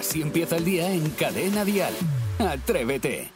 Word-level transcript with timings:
Así 0.00 0.22
empieza 0.22 0.56
el 0.56 0.64
día 0.64 0.90
en 0.90 1.10
Cadena 1.10 1.62
Dial. 1.62 1.92
Atrévete. 2.38 3.30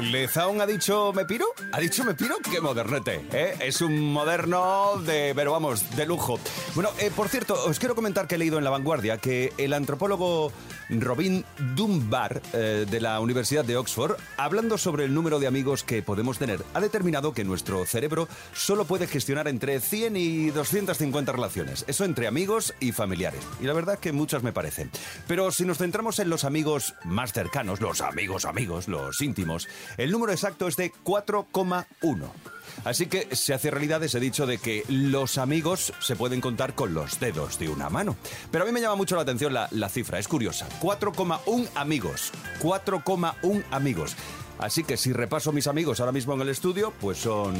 Lezaun 0.00 0.60
ha 0.60 0.66
dicho 0.66 1.12
¿me 1.14 1.24
piro? 1.24 1.46
¿Ha 1.72 1.78
dicho 1.78 2.02
me 2.02 2.14
piro? 2.14 2.38
¡Qué 2.38 2.60
modernete! 2.60 3.24
¿eh? 3.32 3.54
Es 3.60 3.80
un 3.82 4.12
moderno 4.12 5.00
de, 5.06 5.32
pero 5.36 5.52
vamos, 5.52 5.94
de 5.94 6.06
lujo. 6.06 6.40
Bueno, 6.74 6.90
eh, 6.98 7.12
por 7.14 7.28
cierto, 7.28 7.54
os 7.64 7.78
quiero 7.78 7.94
comentar 7.94 8.26
que 8.26 8.34
he 8.34 8.38
leído 8.38 8.58
en 8.58 8.64
La 8.64 8.70
Vanguardia 8.70 9.18
que 9.18 9.52
el 9.58 9.74
antropólogo 9.74 10.50
Robin 10.88 11.44
Dunbar 11.74 12.42
eh, 12.52 12.86
de 12.88 13.00
la 13.00 13.20
Universidad 13.20 13.64
de 13.64 13.76
Oxford, 13.76 14.16
hablando 14.36 14.78
sobre 14.78 15.04
el 15.04 15.14
número 15.14 15.38
de 15.38 15.46
amigos 15.46 15.82
que 15.82 16.02
podemos 16.02 16.38
tener, 16.38 16.62
ha 16.74 16.80
determinado 16.80 17.32
que 17.32 17.44
nuestro 17.44 17.84
cerebro 17.86 18.28
solo 18.54 18.84
puede 18.84 19.06
gestionar 19.06 19.48
entre 19.48 19.80
100 19.80 20.16
y 20.16 20.50
250 20.50 21.32
relaciones. 21.32 21.84
Eso 21.88 22.04
entre 22.04 22.26
amigos 22.26 22.74
y 22.80 22.92
familiares. 22.92 23.40
Y 23.60 23.64
la 23.64 23.72
verdad 23.72 23.98
que 23.98 24.12
muchas 24.12 24.42
me 24.42 24.52
parecen. 24.52 24.90
Pero 25.26 25.50
si 25.50 25.64
nos 25.64 25.78
centramos 25.78 26.18
en 26.18 26.30
los 26.30 26.44
amigos 26.44 26.94
más 27.04 27.32
cercanos, 27.32 27.80
los 27.80 28.00
amigos 28.00 28.44
amigos, 28.44 28.88
los 28.88 29.20
íntimos, 29.20 29.68
el 29.96 30.10
número 30.10 30.32
exacto 30.32 30.68
es 30.68 30.76
de 30.76 30.92
4,1. 31.04 32.55
Así 32.84 33.06
que 33.06 33.34
se 33.34 33.54
hace 33.54 33.70
realidad 33.70 34.02
ese 34.02 34.20
dicho 34.20 34.46
de 34.46 34.58
que 34.58 34.84
los 34.88 35.38
amigos 35.38 35.92
se 36.00 36.16
pueden 36.16 36.40
contar 36.40 36.74
con 36.74 36.94
los 36.94 37.18
dedos 37.18 37.58
de 37.58 37.68
una 37.68 37.88
mano. 37.90 38.16
Pero 38.50 38.64
a 38.64 38.66
mí 38.66 38.72
me 38.72 38.80
llama 38.80 38.96
mucho 38.96 39.16
la 39.16 39.22
atención 39.22 39.52
la, 39.52 39.68
la 39.70 39.88
cifra, 39.88 40.18
es 40.18 40.28
curiosa. 40.28 40.68
4,1 40.80 41.68
amigos. 41.74 42.32
4,1 42.60 43.64
amigos. 43.70 44.16
Así 44.58 44.84
que 44.84 44.96
si 44.96 45.12
repaso 45.12 45.52
mis 45.52 45.66
amigos 45.66 46.00
ahora 46.00 46.12
mismo 46.12 46.34
en 46.34 46.40
el 46.40 46.48
estudio, 46.48 46.92
pues 47.00 47.18
son 47.18 47.54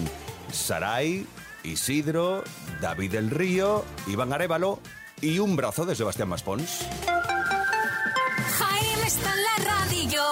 Saray, 0.52 1.26
Isidro, 1.62 2.42
David 2.80 3.12
del 3.12 3.30
Río, 3.30 3.84
Iván 4.06 4.32
Arevalo 4.32 4.80
y 5.20 5.38
un 5.38 5.56
brazo 5.56 5.84
de 5.84 5.94
Sebastián 5.94 6.28
Maspons. 6.28 6.86
Jaime 8.58 9.06
está 9.06 9.32
en 9.34 9.42
la 9.42 9.70
radio. 9.70 10.22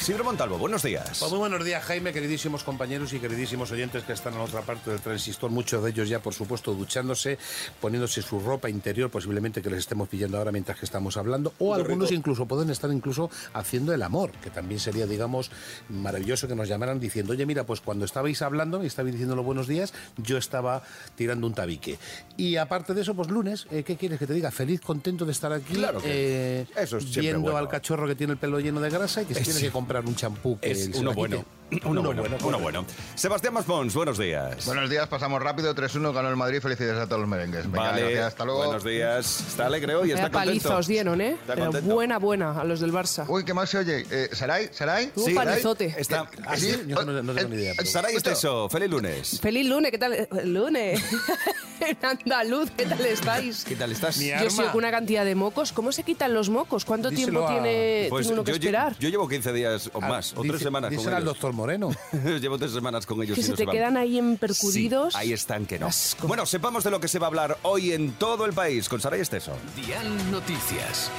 Isidro 0.00 0.24
Montalvo, 0.24 0.56
buenos 0.56 0.82
días. 0.82 1.18
Pues 1.18 1.30
muy 1.30 1.40
buenos 1.40 1.62
días, 1.62 1.84
Jaime, 1.84 2.14
queridísimos 2.14 2.64
compañeros 2.64 3.12
y 3.12 3.18
queridísimos 3.18 3.70
oyentes 3.70 4.02
que 4.02 4.14
están 4.14 4.32
en 4.32 4.40
otra 4.40 4.62
parte 4.62 4.88
del 4.90 4.98
transistor. 4.98 5.50
Muchos 5.50 5.84
de 5.84 5.90
ellos 5.90 6.08
ya, 6.08 6.20
por 6.20 6.32
supuesto, 6.32 6.72
duchándose, 6.72 7.36
poniéndose 7.82 8.22
su 8.22 8.40
ropa 8.40 8.70
interior, 8.70 9.10
posiblemente 9.10 9.60
que 9.60 9.68
les 9.68 9.80
estemos 9.80 10.08
pillando 10.08 10.38
ahora 10.38 10.52
mientras 10.52 10.78
que 10.78 10.86
estamos 10.86 11.18
hablando. 11.18 11.52
O 11.58 11.74
algunos 11.74 12.12
incluso 12.12 12.46
pueden 12.46 12.70
estar 12.70 12.90
incluso 12.90 13.30
haciendo 13.52 13.92
el 13.92 14.02
amor, 14.02 14.32
que 14.42 14.48
también 14.48 14.80
sería, 14.80 15.06
digamos, 15.06 15.50
maravilloso 15.90 16.48
que 16.48 16.54
nos 16.54 16.66
llamaran 16.66 16.98
diciendo, 16.98 17.34
oye, 17.34 17.44
mira, 17.44 17.64
pues 17.64 17.82
cuando 17.82 18.06
estabais 18.06 18.40
hablando 18.40 18.82
y 18.82 18.86
estabais 18.86 19.12
diciendo 19.12 19.36
los 19.36 19.44
buenos 19.44 19.68
días, 19.68 19.92
yo 20.16 20.38
estaba 20.38 20.82
tirando 21.14 21.46
un 21.46 21.52
tabique. 21.52 21.98
Y 22.38 22.56
aparte 22.56 22.94
de 22.94 23.02
eso, 23.02 23.14
pues 23.14 23.28
lunes, 23.28 23.66
eh, 23.70 23.82
¿qué 23.82 23.98
quieres 23.98 24.18
que 24.18 24.26
te 24.26 24.32
diga? 24.32 24.50
Feliz, 24.50 24.80
contento 24.80 25.26
de 25.26 25.32
estar 25.32 25.52
aquí. 25.52 25.74
Claro 25.74 26.00
que 26.00 26.60
eh, 26.62 26.66
eso 26.78 26.96
es 26.96 27.14
viendo 27.14 27.42
bueno. 27.42 27.58
al 27.58 27.68
cachorro 27.68 28.06
que 28.06 28.14
tiene 28.14 28.32
el 28.32 28.38
pelo 28.38 28.60
lleno 28.60 28.80
de 28.80 28.88
grasa 28.88 29.20
y 29.20 29.26
que 29.26 29.34
se 29.34 29.42
tiene 29.42 29.60
que 29.60 29.70
comprar 29.70 29.89
un 29.98 30.14
champú 30.14 30.58
que 30.60 30.70
Es 30.70 30.88
uno 30.94 31.12
bueno. 31.12 31.38
quite. 31.38 31.60
Uno, 31.86 32.02
bueno, 32.02 32.22
uno 32.22 32.36
correcto. 32.38 32.58
bueno. 32.58 32.84
Sebastián 33.14 33.54
Maspons, 33.54 33.94
buenos 33.94 34.18
días. 34.18 34.66
Buenos 34.66 34.90
días, 34.90 35.06
pasamos 35.06 35.40
rápido. 35.40 35.72
3-1 35.72 36.12
ganó 36.12 36.28
el 36.28 36.34
Madrid. 36.34 36.60
Felicidades 36.60 37.00
a 37.02 37.06
todos 37.06 37.20
los 37.20 37.28
merengues. 37.28 37.64
Venga, 37.70 37.90
vale, 37.90 38.00
gracias, 38.02 38.24
hasta 38.26 38.44
luego. 38.44 38.64
buenos 38.64 38.82
días. 38.82 39.40
Está 39.50 39.66
alegre 39.66 39.94
hoy, 39.94 40.10
está 40.10 40.30
paliza 40.30 40.62
contento. 40.64 40.78
os 40.78 40.86
dieron, 40.88 41.20
¿eh? 41.20 41.30
Está 41.40 41.54
Pero 41.54 41.66
contento. 41.66 41.94
buena, 41.94 42.18
buena 42.18 42.60
a 42.60 42.64
los 42.64 42.80
del 42.80 42.92
Barça. 42.92 43.24
Uy, 43.28 43.44
¿qué 43.44 43.54
más 43.54 43.70
se 43.70 43.78
oye? 43.78 44.04
Eh, 44.10 44.30
¿Saray? 44.32 44.68
¿Saray? 44.72 45.12
Un 45.14 45.24
Sí, 45.24 45.32
palizote. 45.32 45.94
Está, 45.96 46.28
¿Ah, 46.44 46.56
sí? 46.56 46.74
Yo 46.88 47.04
no, 47.04 47.22
no 47.22 47.34
tengo 47.34 47.48
ni 47.50 47.54
idea. 47.56 47.74
pero- 47.76 47.88
Saray 47.88 48.16
Esteso, 48.16 48.68
feliz 48.68 48.90
lunes. 48.90 49.38
Feliz 49.40 49.64
lunes, 49.68 49.92
¿qué 49.92 49.98
tal? 49.98 50.12
Eh, 50.14 50.28
Lunes. 50.46 51.00
en 51.80 51.96
andaluz, 52.02 52.70
¿qué 52.76 52.86
tal 52.86 53.00
estáis? 53.06 53.64
¿Qué 53.64 53.76
tal 53.76 53.92
estás? 53.92 54.18
Mi 54.18 54.28
Yo 54.28 54.34
arma. 54.36 54.50
soy 54.50 54.66
con 54.66 54.76
una 54.76 54.90
cantidad 54.90 55.24
de 55.24 55.34
mocos. 55.34 55.72
¿Cómo 55.72 55.92
se 55.92 56.02
quitan 56.02 56.34
los 56.34 56.48
mocos? 56.50 56.84
¿Cuánto 56.84 57.10
Díselo 57.10 57.26
tiempo 57.40 57.48
a- 57.48 57.52
tiene, 57.62 58.06
Pues 58.10 58.26
tiene 58.26 58.34
uno 58.34 58.44
que 58.44 58.52
yo, 58.52 58.56
lle- 58.56 58.60
esperar? 58.60 58.96
yo 58.98 59.08
llevo 59.08 59.28
15 59.28 59.52
días 59.52 59.90
o 59.92 59.98
Ah, 60.02 60.08
más, 60.08 60.32
o 60.36 60.42
dice- 60.42 60.48
tres 60.52 60.62
semanas 60.62 60.94
con 60.94 61.06
al 61.08 61.14
ellos. 61.14 61.24
doctor 61.24 61.52
Moreno. 61.52 61.90
llevo 62.40 62.58
tres 62.58 62.72
semanas 62.72 63.06
con 63.06 63.22
ellos 63.22 63.34
que 63.34 63.40
y 63.40 63.44
se 63.44 63.50
no 63.50 63.56
te 63.56 63.66
van. 63.66 63.74
quedan 63.76 63.96
ahí 63.96 64.18
empercudidos. 64.18 65.12
Sí, 65.14 65.18
ahí 65.20 65.32
están 65.32 65.66
que 65.66 65.78
no. 65.78 65.86
Asco. 65.86 66.26
Bueno, 66.28 66.46
sepamos 66.46 66.84
de 66.84 66.90
lo 66.90 67.00
que 67.00 67.08
se 67.08 67.18
va 67.18 67.26
a 67.26 67.28
hablar 67.28 67.58
hoy 67.62 67.92
en 67.92 68.12
todo 68.12 68.44
el 68.46 68.52
país 68.52 68.88
con 68.88 69.00
Saray 69.00 69.20
Esteso. 69.20 69.52
Dial 69.76 70.30
Noticias. 70.30 71.10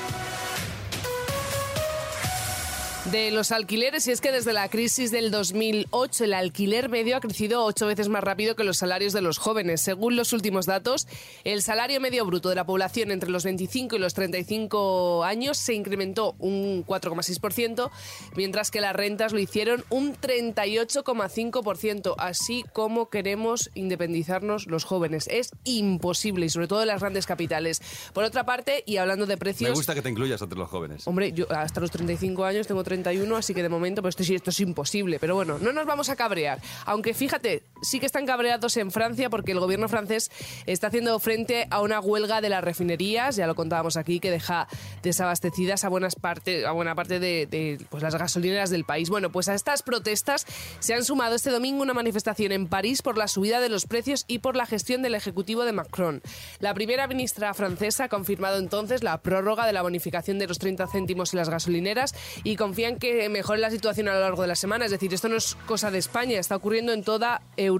De 3.09 3.31
los 3.31 3.51
alquileres, 3.51 4.05
y 4.05 4.11
es 4.11 4.21
que 4.21 4.31
desde 4.31 4.53
la 4.53 4.69
crisis 4.69 5.09
del 5.09 5.31
2008 5.31 6.25
el 6.25 6.35
alquiler 6.35 6.87
medio 6.87 7.17
ha 7.17 7.19
crecido 7.19 7.65
ocho 7.65 7.87
veces 7.87 8.09
más 8.09 8.23
rápido 8.23 8.55
que 8.55 8.63
los 8.63 8.77
salarios 8.77 9.11
de 9.11 9.21
los 9.21 9.39
jóvenes. 9.39 9.81
Según 9.81 10.15
los 10.15 10.33
últimos 10.33 10.67
datos, 10.67 11.07
el 11.43 11.63
salario 11.63 11.99
medio 11.99 12.23
bruto 12.27 12.49
de 12.49 12.55
la 12.55 12.63
población 12.63 13.09
entre 13.09 13.31
los 13.31 13.43
25 13.43 13.95
y 13.95 13.99
los 13.99 14.13
35 14.13 15.23
años 15.23 15.57
se 15.57 15.73
incrementó 15.73 16.35
un 16.37 16.85
4,6%, 16.85 17.89
mientras 18.35 18.69
que 18.69 18.81
las 18.81 18.95
rentas 18.95 19.33
lo 19.33 19.39
hicieron 19.39 19.83
un 19.89 20.15
38,5%. 20.15 22.13
Así 22.19 22.63
como 22.71 23.09
queremos 23.09 23.71
independizarnos 23.73 24.67
los 24.67 24.83
jóvenes. 24.83 25.27
Es 25.27 25.53
imposible, 25.63 26.45
y 26.45 26.49
sobre 26.49 26.67
todo 26.67 26.83
en 26.83 26.89
las 26.89 27.01
grandes 27.01 27.25
capitales. 27.25 27.81
Por 28.13 28.25
otra 28.25 28.45
parte, 28.45 28.83
y 28.85 28.97
hablando 28.97 29.25
de 29.25 29.37
precios... 29.37 29.71
Me 29.71 29.75
gusta 29.75 29.95
que 29.95 30.03
te 30.03 30.09
incluyas 30.09 30.39
entre 30.39 30.59
los 30.59 30.69
jóvenes. 30.69 31.07
Hombre, 31.07 31.31
yo 31.31 31.51
hasta 31.51 31.81
los 31.81 31.89
35 31.89 32.45
años 32.45 32.67
tengo 32.67 32.83
31, 32.91 33.37
así 33.37 33.53
que 33.53 33.63
de 33.63 33.69
momento, 33.69 34.01
pues 34.01 34.19
esto 34.19 34.35
esto 34.35 34.49
es 34.49 34.59
imposible. 34.59 35.17
Pero 35.17 35.35
bueno, 35.35 35.57
no 35.59 35.71
nos 35.71 35.85
vamos 35.85 36.09
a 36.09 36.17
cabrear. 36.17 36.59
Aunque 36.85 37.13
fíjate, 37.13 37.63
sí 37.81 37.99
que 37.99 38.05
están 38.05 38.25
cabreados 38.25 38.77
en 38.77 38.91
Francia 38.91 39.29
porque 39.29 39.51
el 39.51 39.59
gobierno 39.59 39.89
francés 39.89 40.31
está 40.65 40.87
haciendo 40.87 41.19
frente 41.19 41.67
a 41.69 41.81
una 41.81 41.99
huelga 41.99 42.41
de 42.41 42.49
las 42.49 42.63
refinerías, 42.63 43.35
ya 43.35 43.47
lo 43.47 43.55
contábamos 43.55 43.97
aquí, 43.97 44.19
que 44.19 44.31
deja 44.31 44.67
desabastecidas 45.03 45.83
a, 45.83 45.89
buenas 45.89 46.15
parte, 46.15 46.65
a 46.65 46.71
buena 46.71 46.95
parte 46.95 47.19
de, 47.19 47.79
pues, 47.89 48.03
las 48.03 48.15
gasolineras 48.15 48.69
del 48.69 48.85
país. 48.85 49.09
Bueno, 49.09 49.31
pues 49.31 49.49
a 49.49 49.55
estas 49.55 49.83
protestas 49.83 50.45
se 50.79 50.93
han 50.93 51.03
sumado 51.03 51.35
este 51.35 51.49
domingo 51.49 51.81
una 51.81 51.93
manifestación 51.93 52.51
en 52.51 52.67
París 52.67 53.01
por 53.01 53.17
la 53.17 53.27
subida 53.27 53.59
de 53.59 53.69
los 53.69 53.87
precios 53.87 54.25
y 54.27 54.39
por 54.39 54.55
la 54.55 54.65
gestión 54.65 55.01
del 55.01 55.15
Ejecutivo 55.15 55.65
de 55.65 55.73
Macron. 55.73 56.21
La 56.59 56.73
primera 56.73 57.07
ministra 57.07 57.53
francesa 57.53 58.05
ha 58.05 58.09
confirmado 58.09 58.57
entonces 58.57 59.03
la 59.03 59.21
prórroga 59.21 59.65
de 59.65 59.73
la 59.73 59.81
bonificación 59.81 60.39
de 60.39 60.47
los 60.47 60.59
30 60.59 60.87
céntimos 60.87 61.33
en 61.33 61.39
las 61.39 61.49
gasolineras 61.49 62.13
y 62.43 62.55
confían 62.55 62.97
que 62.97 63.27
mejore 63.29 63.59
la 63.59 63.71
situación 63.71 64.07
a 64.07 64.13
lo 64.13 64.19
largo 64.19 64.43
de 64.43 64.47
la 64.47 64.55
semana. 64.55 64.85
Es 64.85 64.91
decir, 64.91 65.13
esto 65.13 65.29
no 65.29 65.37
es 65.37 65.55
cosa 65.65 65.91
de 65.91 65.97
España, 65.97 66.39
está 66.39 66.55
ocurriendo 66.55 66.93
en 66.93 67.03
toda 67.03 67.41
Europa. 67.57 67.70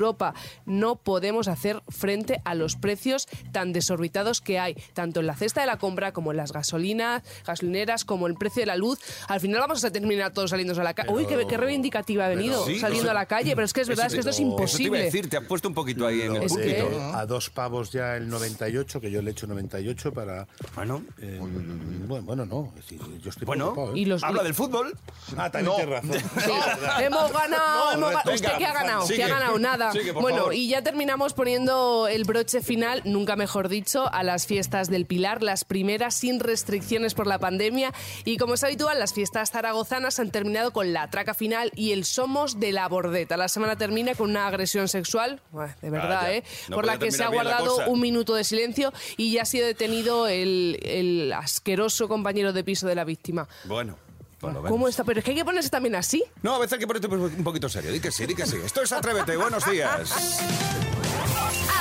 No 0.66 0.96
podemos 0.96 1.48
hacer 1.48 1.82
frente 1.90 2.42
a 2.46 2.56
los 2.56 2.76
precios 2.76 3.28
tan 3.52 3.74
desorbitados 3.74 4.42
que 4.42 4.60
hay, 4.60 4.76
tanto 4.94 5.20
en 5.20 5.28
la 5.28 5.36
cesta 5.36 5.62
de 5.62 5.68
la 5.68 5.78
compra 5.78 6.12
como 6.14 6.32
en 6.32 6.38
las 6.38 6.52
gasolinas, 6.52 7.24
gasolineras, 7.46 8.06
como 8.06 8.28
el 8.28 8.36
precio 8.36 8.62
de 8.62 8.66
la 8.68 8.76
luz. 8.76 9.00
Al 9.28 9.40
final 9.40 9.60
vamos 9.62 9.84
a 9.84 9.92
terminar 9.92 10.32
todos 10.34 10.50
saliendo 10.52 10.80
a 10.80 10.84
la 10.84 10.94
calle. 10.94 11.10
Uy, 11.12 11.26
qué, 11.26 11.46
qué 11.48 11.58
reivindicativa 11.58 12.26
ha 12.26 12.30
venido 12.30 12.66
sí, 12.66 12.80
saliendo 12.80 13.12
a 13.12 13.14
la 13.14 13.26
calle, 13.26 13.56
pero 13.56 13.66
es 13.66 13.74
que 13.74 13.82
es 13.82 13.88
verdad, 13.88 14.08
es 14.08 14.14
que 14.14 14.20
esto 14.20 14.30
es 14.30 14.36
Eso 14.40 14.44
te 14.44 14.48
iba 14.48 14.58
a 14.58 14.62
imposible. 14.62 15.04
decir, 15.04 15.30
te 15.30 15.38
has 15.38 15.44
puesto 15.46 15.68
un 15.68 15.74
poquito 15.74 16.06
ahí 16.08 16.22
en 16.22 16.36
el 16.36 16.48
púlpito. 16.48 16.90
de 16.90 17.02
a 17.14 17.26
dos 17.26 17.50
pavos 17.50 17.92
ya 17.92 18.16
el 18.16 18.30
98, 18.30 19.02
que 19.02 19.12
yo 19.12 19.22
le 19.22 19.32
echo 19.32 19.48
98 19.48 20.14
para... 20.14 20.48
Bueno, 20.76 21.04
eh, 21.20 21.40
bueno, 21.42 22.26
bueno, 22.26 22.46
no. 22.46 22.74
es 22.78 22.84
decir, 22.84 23.02
yo 23.22 23.30
estoy 23.30 23.46
bueno, 23.46 23.74
preocupado, 23.74 23.96
¿eh? 23.96 24.00
Y 24.00 24.06
los- 24.06 24.24
habla 24.24 24.44
del 24.44 24.54
fútbol. 24.54 24.98
Ah, 25.38 25.50
también 25.52 25.76
tienes 25.76 26.02
razón. 26.02 26.12
Hemos 27.02 27.32
ganado, 27.34 27.92
hemos 27.94 28.12
ga- 28.14 28.24
venga, 28.26 28.34
¿Usted 28.36 28.58
qué 28.58 28.66
ha 28.66 28.74
ganado? 28.74 29.02
sigue. 29.06 29.18
¿Qué 29.18 29.24
ha 29.24 29.28
ganado? 29.28 29.60
Nada. 29.60 29.81
Sigue, 29.92 30.14
por 30.14 30.22
bueno, 30.22 30.38
favor. 30.40 30.54
y 30.54 30.68
ya 30.68 30.82
terminamos 30.84 31.34
poniendo 31.34 32.08
el 32.08 32.24
broche 32.26 32.62
final, 32.62 33.02
nunca 33.06 33.36
mejor 33.36 33.70
dicho, 33.70 34.12
a 34.14 34.24
las 34.24 34.46
fiestas 34.46 34.90
del 34.90 35.06
Pilar, 35.06 35.42
las 35.42 35.66
primeras 35.66 36.16
sin 36.16 36.40
restricciones 36.40 37.14
por 37.14 37.26
la 37.26 37.40
pandemia. 37.40 37.94
Y 38.26 38.38
como 38.38 38.54
es 38.54 38.64
habitual, 38.64 39.00
las 39.00 39.14
fiestas 39.14 39.52
zaragozanas 39.52 40.20
han 40.20 40.30
terminado 40.32 40.72
con 40.72 40.94
la 40.94 41.10
traca 41.10 41.34
final 41.34 41.72
y 41.76 41.92
el 41.92 42.06
Somos 42.06 42.60
de 42.60 42.72
la 42.72 42.88
Bordeta. 42.88 43.38
La 43.38 43.48
semana 43.48 43.76
termina 43.76 44.14
con 44.14 44.30
una 44.30 44.48
agresión 44.48 44.88
sexual, 44.88 45.42
de 45.82 45.90
verdad, 45.90 46.22
Vaya, 46.22 46.34
¿eh? 46.34 46.44
no 46.70 46.76
por 46.76 46.86
la 46.86 47.00
que 47.00 47.12
se 47.12 47.24
ha 47.24 47.30
guardado 47.30 47.88
un 47.88 48.00
minuto 48.00 48.36
de 48.36 48.44
silencio 48.44 48.94
y 49.18 49.32
ya 49.32 49.44
ha 49.44 49.46
sido 49.46 49.66
detenido 49.66 50.28
el, 50.28 50.80
el 50.84 51.34
asqueroso 51.34 52.08
compañero 52.08 52.54
de 52.54 52.64
piso 52.64 52.88
de 52.88 52.96
la 52.96 53.04
víctima. 53.04 53.48
Bueno, 53.66 53.98
por 54.42 54.54
lo 54.54 54.64
¿Cómo 54.64 54.88
está? 54.88 55.04
Pero 55.04 55.20
es 55.20 55.26
que 55.26 55.32
hay 55.32 55.38
que 55.38 55.46
ponerse 55.46 55.70
también 55.70 55.96
así. 55.96 56.24
No, 56.42 56.56
a 56.56 56.60
veces 56.60 56.74
hay 56.74 56.80
que 56.80 56.88
ponerte 56.88 57.08
un 57.08 57.44
poquito 57.44 57.70
serio. 57.70 57.92
Di 57.92 58.00
que 58.00 58.12
sí, 58.12 58.26
di 58.26 58.36
que 58.36 58.46
sí. 58.46 58.58
Esto 58.66 58.82
es 58.82 58.92
Atrévete. 58.92 59.38
Buenos 59.38 59.70
días. 59.70 60.12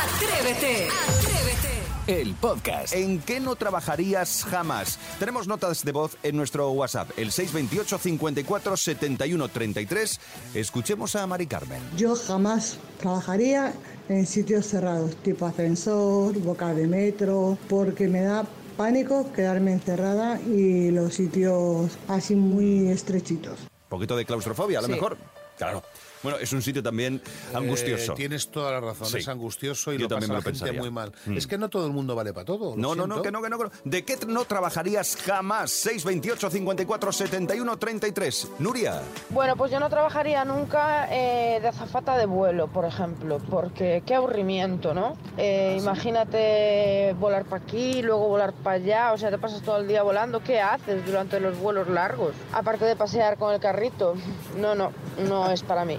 Atrévete. 0.05 0.89
Atrévete. 0.89 1.81
El 2.07 2.35
podcast. 2.35 2.95
¿En 2.95 3.21
qué 3.21 3.41
no 3.41 3.57
trabajarías 3.57 4.45
jamás? 4.45 4.99
Tenemos 5.19 5.47
notas 5.47 5.85
de 5.85 5.93
voz 5.93 6.17
en 6.23 6.37
nuestro 6.37 6.71
WhatsApp, 6.71 7.11
el 7.17 7.31
628 7.31 7.99
54 7.99 8.77
71 8.77 9.49
33. 9.49 10.21
Escuchemos 10.55 11.15
a 11.17 11.27
Mari 11.27 11.47
Carmen. 11.47 11.81
Yo 11.97 12.17
jamás 12.17 12.79
trabajaría 12.99 13.73
en 14.09 14.27
sitios 14.27 14.67
cerrados, 14.67 15.15
tipo 15.23 15.47
ascensor, 15.47 16.37
boca 16.41 16.75
de 16.75 16.89
metro, 16.89 17.57
porque 17.69 18.09
me 18.09 18.23
da 18.23 18.45
pánico 18.71 19.33
quedarme 19.33 19.73
encerrada 19.73 20.41
y 20.41 20.91
los 20.91 21.15
sitios 21.15 21.91
así 22.09 22.35
muy 22.35 22.89
estrechitos. 22.89 23.59
Un 23.61 23.89
poquito 23.89 24.17
de 24.17 24.25
claustrofobia, 24.25 24.79
a 24.79 24.83
lo 24.83 24.87
Sí. 24.89 24.93
mejor. 24.95 25.17
Claro. 25.59 25.83
Bueno, 26.23 26.39
es 26.39 26.53
un 26.53 26.61
sitio 26.63 26.83
también 26.83 27.21
angustioso. 27.55 28.13
Eh, 28.13 28.17
tienes 28.17 28.49
toda 28.51 28.73
la 28.73 28.81
razón, 28.81 29.07
Sí. 29.09 29.19
es 29.19 29.29
angustioso 29.29 29.93
y 29.93 29.97
Yo 29.97 30.03
lo 30.03 30.09
pasa 30.09 30.15
también 30.21 30.29
me 30.31 30.35
la 30.35 30.39
lo 30.39 30.43
gente 30.45 30.59
pensaría. 30.61 30.81
muy 30.81 30.91
mal. 30.91 31.13
Mm. 31.27 31.37
Es 31.37 31.47
que 31.47 31.57
no 31.59 31.69
todo 31.69 31.87
el 31.87 31.93
mundo 31.93 32.15
vale 32.15 32.33
para 32.33 32.45
todo. 32.45 32.75
No, 32.77 32.95
no, 32.95 33.07
no, 33.07 33.23
que 33.23 33.31
no, 33.33 33.41
que 33.43 33.49
no, 33.51 33.59
que 33.59 33.65
no. 33.65 33.71
¿De 33.85 34.05
qué 34.05 34.19
no 34.27 34.45
trabajarías 34.45 35.17
jamás? 35.17 35.71
628 35.71 36.51
54 36.51 37.13
71 37.13 37.77
33. 37.79 38.49
Nuria. 38.59 39.01
Bueno, 39.31 39.57
pues 39.57 39.71
yo 39.73 39.81
no 39.81 39.89
trabajaría 39.89 40.45
nunca 40.45 41.09
eh, 41.11 41.59
de 41.61 41.69
azafata 41.69 42.17
de 42.17 42.27
vuelo, 42.27 42.69
por 42.69 42.85
ejemplo, 42.85 43.39
porque 43.51 44.03
qué 44.07 44.15
aburrimiento, 44.15 44.93
¿no? 44.95 45.17
Eh, 45.39 45.77
imagínate 45.81 47.15
volar 47.19 47.45
para 47.45 47.63
aquí, 47.63 48.03
luego 48.03 48.29
volar 48.29 48.53
para 48.53 48.77
allá, 48.77 49.13
o 49.13 49.19
sea, 49.19 49.31
te 49.31 49.39
pasas 49.39 49.63
todo 49.63 49.79
el 49.79 49.89
día 49.89 50.03
volando, 50.03 50.43
¿qué 50.43 50.61
haces 50.61 51.05
durante 51.07 51.41
los 51.41 51.59
vuelos 51.59 51.89
largos? 51.89 52.35
Aparte 52.53 52.85
de 52.85 52.97
pasear 52.97 53.39
con 53.39 53.55
el 53.55 53.61
carrito, 53.61 54.15
no, 54.59 54.75
no, 54.75 54.93
no 55.29 55.51
es 55.51 55.63
para 55.63 55.85
mí. 55.85 55.99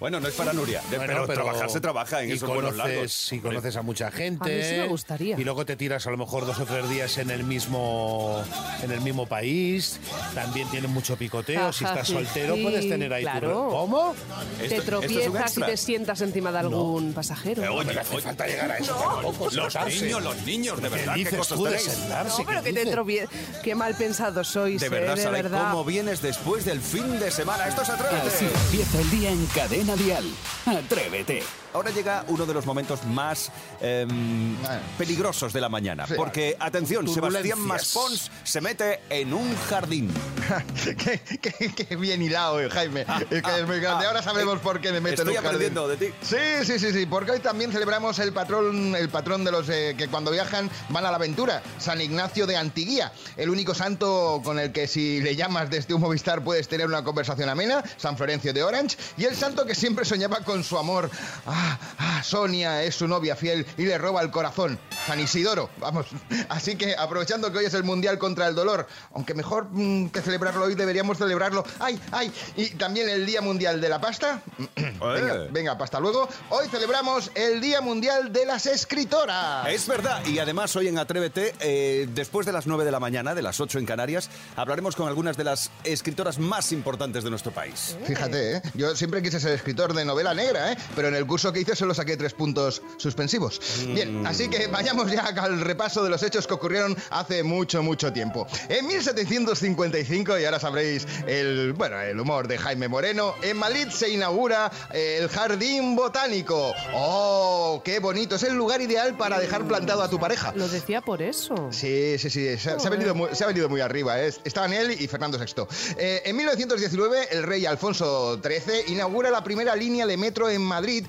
Bueno, 0.00 0.20
no 0.20 0.28
es 0.28 0.34
para 0.34 0.52
Nuria, 0.52 0.80
de- 0.90 0.96
Bueno, 0.98 1.24
pero, 1.26 1.42
trabajar 1.42 1.70
se 1.70 1.80
trabaja 1.80 2.22
en 2.22 2.30
y 2.30 2.32
esos 2.32 2.48
conoces- 2.50 2.76
largos. 2.76 3.12
Si 3.12 3.38
conoces 3.40 3.76
a 3.76 3.82
mucha 3.82 4.10
gente. 4.10 4.52
A 4.52 4.56
mí 4.56 4.62
sí 4.62 4.74
me 4.76 4.88
gustaría. 4.88 5.38
Y 5.38 5.44
luego 5.44 5.64
te 5.64 5.76
tiras 5.76 6.06
a 6.06 6.10
lo 6.10 6.16
mejor 6.16 6.46
dos 6.46 6.58
o 6.58 6.64
tres 6.66 6.88
días 6.88 7.16
en 7.18 7.30
el 7.30 7.44
mismo 7.44 8.42
en 8.82 8.90
el 8.90 9.00
mismo 9.00 9.26
país. 9.26 9.98
También 10.34 10.68
tiene 10.70 10.88
mucho 10.88 11.16
picoteo. 11.16 11.72
si 11.72 11.84
estás 11.84 12.06
sí, 12.06 12.12
soltero, 12.14 12.54
sí, 12.56 12.62
puedes 12.62 12.88
tener 12.88 13.12
ahí 13.12 13.24
tu- 13.24 13.30
claro. 13.30 13.68
¿Cómo? 13.70 14.14
Te 14.58 14.64
Esto- 14.64 14.64
esto 14.64 14.74
es 14.74 14.78
un 14.80 14.84
tropiezas 14.86 15.58
y 15.58 15.62
te 15.62 15.76
sientas 15.76 16.20
encima 16.20 16.52
de 16.52 16.58
algún 16.58 17.12
pasajero. 17.12 17.62
Eh, 17.64 17.68
oye, 17.68 17.94
No 17.94 18.00
hace 18.00 18.14
oye, 18.14 18.22
falta 18.24 18.46
llegar 18.46 18.70
a 18.70 18.78
eso 18.78 18.94
tampoco. 18.94 19.44
los 19.50 19.72
sentarse. 19.72 20.02
niños, 20.02 20.22
los 20.22 20.36
niños, 20.42 20.76
de 20.76 20.82
¿Qué 20.88 20.88
verdad, 20.96 21.12
qué 21.14 21.18
dices 21.20 21.38
cosas 21.38 21.58
tú 21.58 21.64
de 21.64 21.70
tenéis? 21.76 21.88
sentarse? 21.92 22.42
No, 22.42 22.48
pero 22.48 22.62
¿Qué 22.62 22.72
que 22.74 22.84
te 22.84 22.90
tropiezas. 22.90 23.30
Qué 23.62 23.74
mal 23.74 23.94
pensados 23.94 24.48
sois, 24.48 24.80
De 24.80 24.86
eh, 24.86 24.90
verdad, 24.90 25.16
de 25.16 25.22
¿sabéis 25.22 25.42
verdad. 25.44 25.70
cómo 25.70 25.84
vienes 25.84 26.20
después 26.22 26.64
del 26.64 26.80
fin 26.80 27.18
de 27.20 27.30
semana? 27.30 27.68
Esto 27.68 27.82
es 27.82 27.90
Atrévete. 27.90 28.28
Así 28.28 28.44
empieza 28.46 29.00
el 29.00 29.10
día 29.10 29.30
en 29.30 29.46
Cadena 29.46 29.83
Dial. 29.92 30.24
Atrévete. 30.64 31.63
Ahora 31.74 31.90
llega 31.90 32.24
uno 32.28 32.46
de 32.46 32.54
los 32.54 32.66
momentos 32.66 33.04
más 33.04 33.50
em, 33.80 34.56
peligrosos 34.96 35.52
de 35.52 35.60
la 35.60 35.68
mañana. 35.68 36.06
Sí. 36.06 36.14
Porque, 36.16 36.56
atención, 36.60 37.08
Sebastián. 37.08 37.58
Maspons 37.58 38.30
se 38.44 38.60
mete 38.60 39.00
en 39.10 39.34
un 39.34 39.56
jardín. 39.68 40.08
qué, 41.04 41.20
qué- 41.40 41.74
qué 41.74 41.96
bien 41.96 42.22
hilado, 42.22 42.60
eh, 42.60 42.70
Jaime. 42.70 43.04
Es 43.28 43.42
que 43.42 43.58
es 43.60 43.66
muy 43.66 43.80
grande. 43.80 44.06
Ahora 44.06 44.22
sabemos 44.22 44.60
por 44.60 44.80
qué 44.80 44.92
me 44.92 45.00
meto 45.00 45.22
Estoy 45.22 45.34
en 45.34 45.38
un 45.40 45.44
jardín. 45.50 45.66
aprendiendo 45.76 45.88
de 45.88 45.96
ti. 45.96 46.14
Sí, 46.22 46.36
sí, 46.64 46.78
sí, 46.78 46.92
sí, 46.92 47.06
porque 47.06 47.32
hoy 47.32 47.40
también 47.40 47.72
celebramos 47.72 48.20
el 48.20 48.32
patrón, 48.32 48.94
el 48.94 49.08
patrón 49.08 49.42
de 49.44 49.50
los 49.50 49.68
eh, 49.68 49.96
que 49.98 50.06
cuando 50.06 50.30
viajan 50.30 50.70
van 50.90 51.04
a 51.06 51.10
la 51.10 51.16
aventura, 51.16 51.60
San 51.78 52.00
Ignacio 52.00 52.46
de 52.46 52.56
Antiguía, 52.56 53.12
el 53.36 53.50
único 53.50 53.74
santo 53.74 54.40
con 54.44 54.60
el 54.60 54.70
que 54.70 54.86
si 54.86 55.20
le 55.20 55.34
llamas 55.34 55.70
desde 55.70 55.92
un 55.92 56.02
Movistar 56.02 56.44
puedes 56.44 56.68
tener 56.68 56.86
una 56.86 57.02
conversación 57.02 57.48
amena, 57.48 57.82
San 57.96 58.16
Florencio 58.16 58.52
de 58.52 58.62
Orange, 58.62 58.96
y 59.16 59.24
el 59.24 59.34
santo 59.34 59.66
que 59.66 59.74
siempre 59.74 60.04
soñaba 60.04 60.38
con 60.44 60.62
su 60.62 60.78
amor. 60.78 61.10
Ah, 61.46 61.62
ah, 61.98 62.22
Sonia 62.22 62.82
es 62.82 62.94
su 62.94 63.08
novia 63.08 63.36
fiel 63.36 63.66
y 63.76 63.84
le 63.84 63.98
roba 63.98 64.22
el 64.22 64.30
corazón, 64.30 64.78
San 65.06 65.20
Isidoro, 65.20 65.70
vamos. 65.78 66.06
Así 66.48 66.76
que 66.76 66.94
aprovechando 66.96 67.52
que 67.52 67.58
hoy 67.58 67.64
es 67.66 67.74
el 67.74 67.84
Mundial 67.84 68.18
contra 68.18 68.48
el 68.48 68.54
Dolor, 68.54 68.86
aunque 69.14 69.34
mejor 69.34 69.68
mm, 69.70 70.08
que 70.08 70.22
celebrarlo 70.22 70.64
hoy 70.64 70.74
deberíamos 70.74 71.18
celebrarlo, 71.18 71.64
ay, 71.80 72.00
ay, 72.12 72.32
y 72.56 72.70
también 72.70 73.08
el 73.08 73.26
Día 73.26 73.40
Mundial 73.40 73.80
de 73.80 73.88
la 73.88 74.00
Pasta. 74.00 74.42
Venga, 74.76 75.48
venga, 75.50 75.72
hasta 75.72 76.00
luego. 76.00 76.28
Hoy 76.48 76.66
celebramos 76.68 77.30
el 77.34 77.60
Día 77.60 77.80
Mundial 77.80 78.32
de 78.32 78.46
las 78.46 78.66
Escritoras. 78.66 79.66
Es 79.68 79.86
verdad, 79.86 80.24
y 80.24 80.38
además 80.38 80.74
hoy 80.76 80.88
en 80.88 80.98
Atrévete, 80.98 81.54
eh, 81.60 82.08
después 82.14 82.46
de 82.46 82.52
las 82.52 82.66
9 82.66 82.84
de 82.84 82.90
la 82.90 83.00
mañana, 83.00 83.34
de 83.34 83.42
las 83.42 83.60
8 83.60 83.78
en 83.78 83.86
Canarias, 83.86 84.30
hablaremos 84.56 84.96
con 84.96 85.06
algunas 85.06 85.36
de 85.36 85.44
las 85.44 85.70
escritoras 85.84 86.38
más 86.38 86.72
importantes 86.72 87.24
de 87.24 87.30
nuestro 87.30 87.52
país. 87.52 87.96
Fíjate, 88.06 88.56
¿eh? 88.56 88.62
yo 88.74 88.96
siempre 88.96 89.22
quise 89.22 89.40
ser 89.40 89.52
escritor 89.52 89.94
de 89.94 90.04
novela 90.04 90.34
negra, 90.34 90.72
¿eh? 90.72 90.76
pero 90.96 91.08
en 91.08 91.14
el 91.14 91.26
curso 91.26 91.52
que 91.54 91.60
hice 91.60 91.74
solo 91.76 91.94
saqué 91.94 92.16
tres 92.16 92.34
puntos 92.34 92.82
suspensivos. 92.98 93.60
Bien, 93.86 94.26
así 94.26 94.48
que 94.48 94.66
vayamos 94.66 95.10
ya 95.10 95.22
al 95.26 95.60
repaso 95.60 96.04
de 96.04 96.10
los 96.10 96.22
hechos 96.22 96.46
que 96.46 96.54
ocurrieron 96.54 96.96
hace 97.10 97.42
mucho, 97.42 97.82
mucho 97.82 98.12
tiempo. 98.12 98.46
En 98.68 98.86
1755, 98.86 100.38
y 100.38 100.44
ahora 100.44 100.58
sabréis 100.60 101.06
el, 101.26 101.72
bueno, 101.72 102.00
el 102.00 102.18
humor 102.18 102.48
de 102.48 102.58
Jaime 102.58 102.88
Moreno, 102.88 103.34
en 103.42 103.56
Madrid 103.56 103.88
se 103.90 104.10
inaugura 104.10 104.70
eh, 104.92 105.18
el 105.22 105.28
Jardín 105.28 105.96
Botánico. 105.96 106.74
¡Oh, 106.92 107.80
qué 107.84 107.98
bonito! 108.00 108.34
Es 108.36 108.42
el 108.42 108.54
lugar 108.54 108.80
ideal 108.80 109.16
para 109.16 109.38
dejar 109.38 109.64
plantado 109.66 110.02
a 110.02 110.10
tu 110.10 110.18
pareja. 110.18 110.52
Lo 110.56 110.68
decía 110.68 111.00
por 111.00 111.22
eso. 111.22 111.68
Sí, 111.70 112.18
sí, 112.18 112.30
sí, 112.30 112.58
se, 112.58 112.70
ha- 112.70 112.80
se 112.80 112.86
ha 112.88 112.90
venido 112.90 113.14
muy, 113.14 113.28
se 113.32 113.44
ha 113.44 113.46
venido 113.46 113.68
muy 113.68 113.80
arriba. 113.80 114.20
¿eh? 114.20 114.32
Estaban 114.44 114.72
él 114.72 114.90
y 114.98 115.06
Fernando 115.06 115.38
VI. 115.38 115.66
Eh, 115.98 116.22
en 116.24 116.36
1919, 116.36 117.28
el 117.30 117.42
rey 117.44 117.66
Alfonso 117.66 118.40
XIII 118.42 118.92
inaugura 118.92 119.30
la 119.30 119.44
primera 119.44 119.76
línea 119.76 120.06
de 120.06 120.16
metro 120.16 120.48
en 120.48 120.62
Madrid 120.62 121.06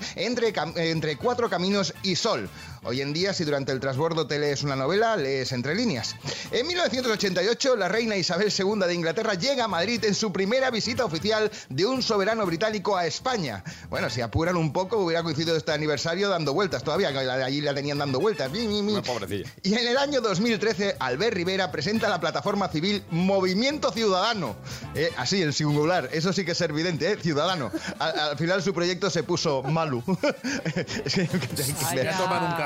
entre, 0.76 1.16
Cuatro 1.16 1.48
Caminos 1.48 1.94
y 2.02 2.16
Sol. 2.16 2.48
Hoy 2.84 3.00
en 3.00 3.12
día, 3.12 3.32
si 3.32 3.44
durante 3.44 3.72
el 3.72 3.80
transbordo 3.80 4.26
te 4.26 4.38
lees 4.38 4.62
una 4.62 4.76
novela, 4.76 5.16
lees 5.16 5.52
entre 5.52 5.74
líneas. 5.74 6.16
En 6.52 6.66
1988, 6.66 7.76
la 7.76 7.88
reina 7.88 8.16
Isabel 8.16 8.52
II 8.56 8.86
de 8.86 8.94
Inglaterra 8.94 9.34
llega 9.34 9.64
a 9.64 9.68
Madrid 9.68 10.04
en 10.04 10.14
su 10.14 10.32
primera 10.32 10.70
visita 10.70 11.04
oficial 11.04 11.50
de 11.68 11.86
un 11.86 12.02
soberano 12.02 12.46
británico 12.46 12.96
a 12.96 13.06
España. 13.06 13.62
Bueno, 13.90 14.08
si 14.10 14.20
apuran 14.20 14.56
un 14.56 14.72
poco, 14.72 14.98
hubiera 14.98 15.22
coincidido 15.22 15.56
este 15.56 15.72
aniversario 15.72 16.28
dando 16.28 16.54
vueltas 16.54 16.82
todavía, 16.84 17.12
que 17.12 17.18
allí 17.18 17.60
la 17.60 17.74
tenían 17.74 17.98
dando 17.98 18.20
vueltas. 18.20 18.50
Una 18.98 19.02
pobrecilla. 19.02 19.50
Y 19.62 19.74
en 19.74 19.86
el 19.88 19.96
año 19.96 20.20
2013, 20.20 20.96
Albert 20.98 21.34
Rivera 21.34 21.70
presenta 21.72 22.08
la 22.08 22.20
plataforma 22.20 22.68
civil 22.68 23.04
Movimiento 23.10 23.90
Ciudadano. 23.92 24.56
Eh, 24.94 25.10
así, 25.16 25.42
en 25.42 25.52
singular. 25.52 26.08
Eso 26.12 26.32
sí 26.32 26.44
que 26.44 26.52
es 26.52 26.58
ser 26.58 26.72
vidente, 26.72 27.12
¿eh? 27.12 27.16
Ciudadano. 27.20 27.70
Al, 27.98 28.18
al 28.18 28.38
final 28.38 28.62
su 28.62 28.72
proyecto 28.72 29.10
se 29.10 29.22
puso 29.22 29.62
Malu. 29.62 30.02
Es 31.04 31.14
que- 31.14 31.26
Voy 31.26 32.00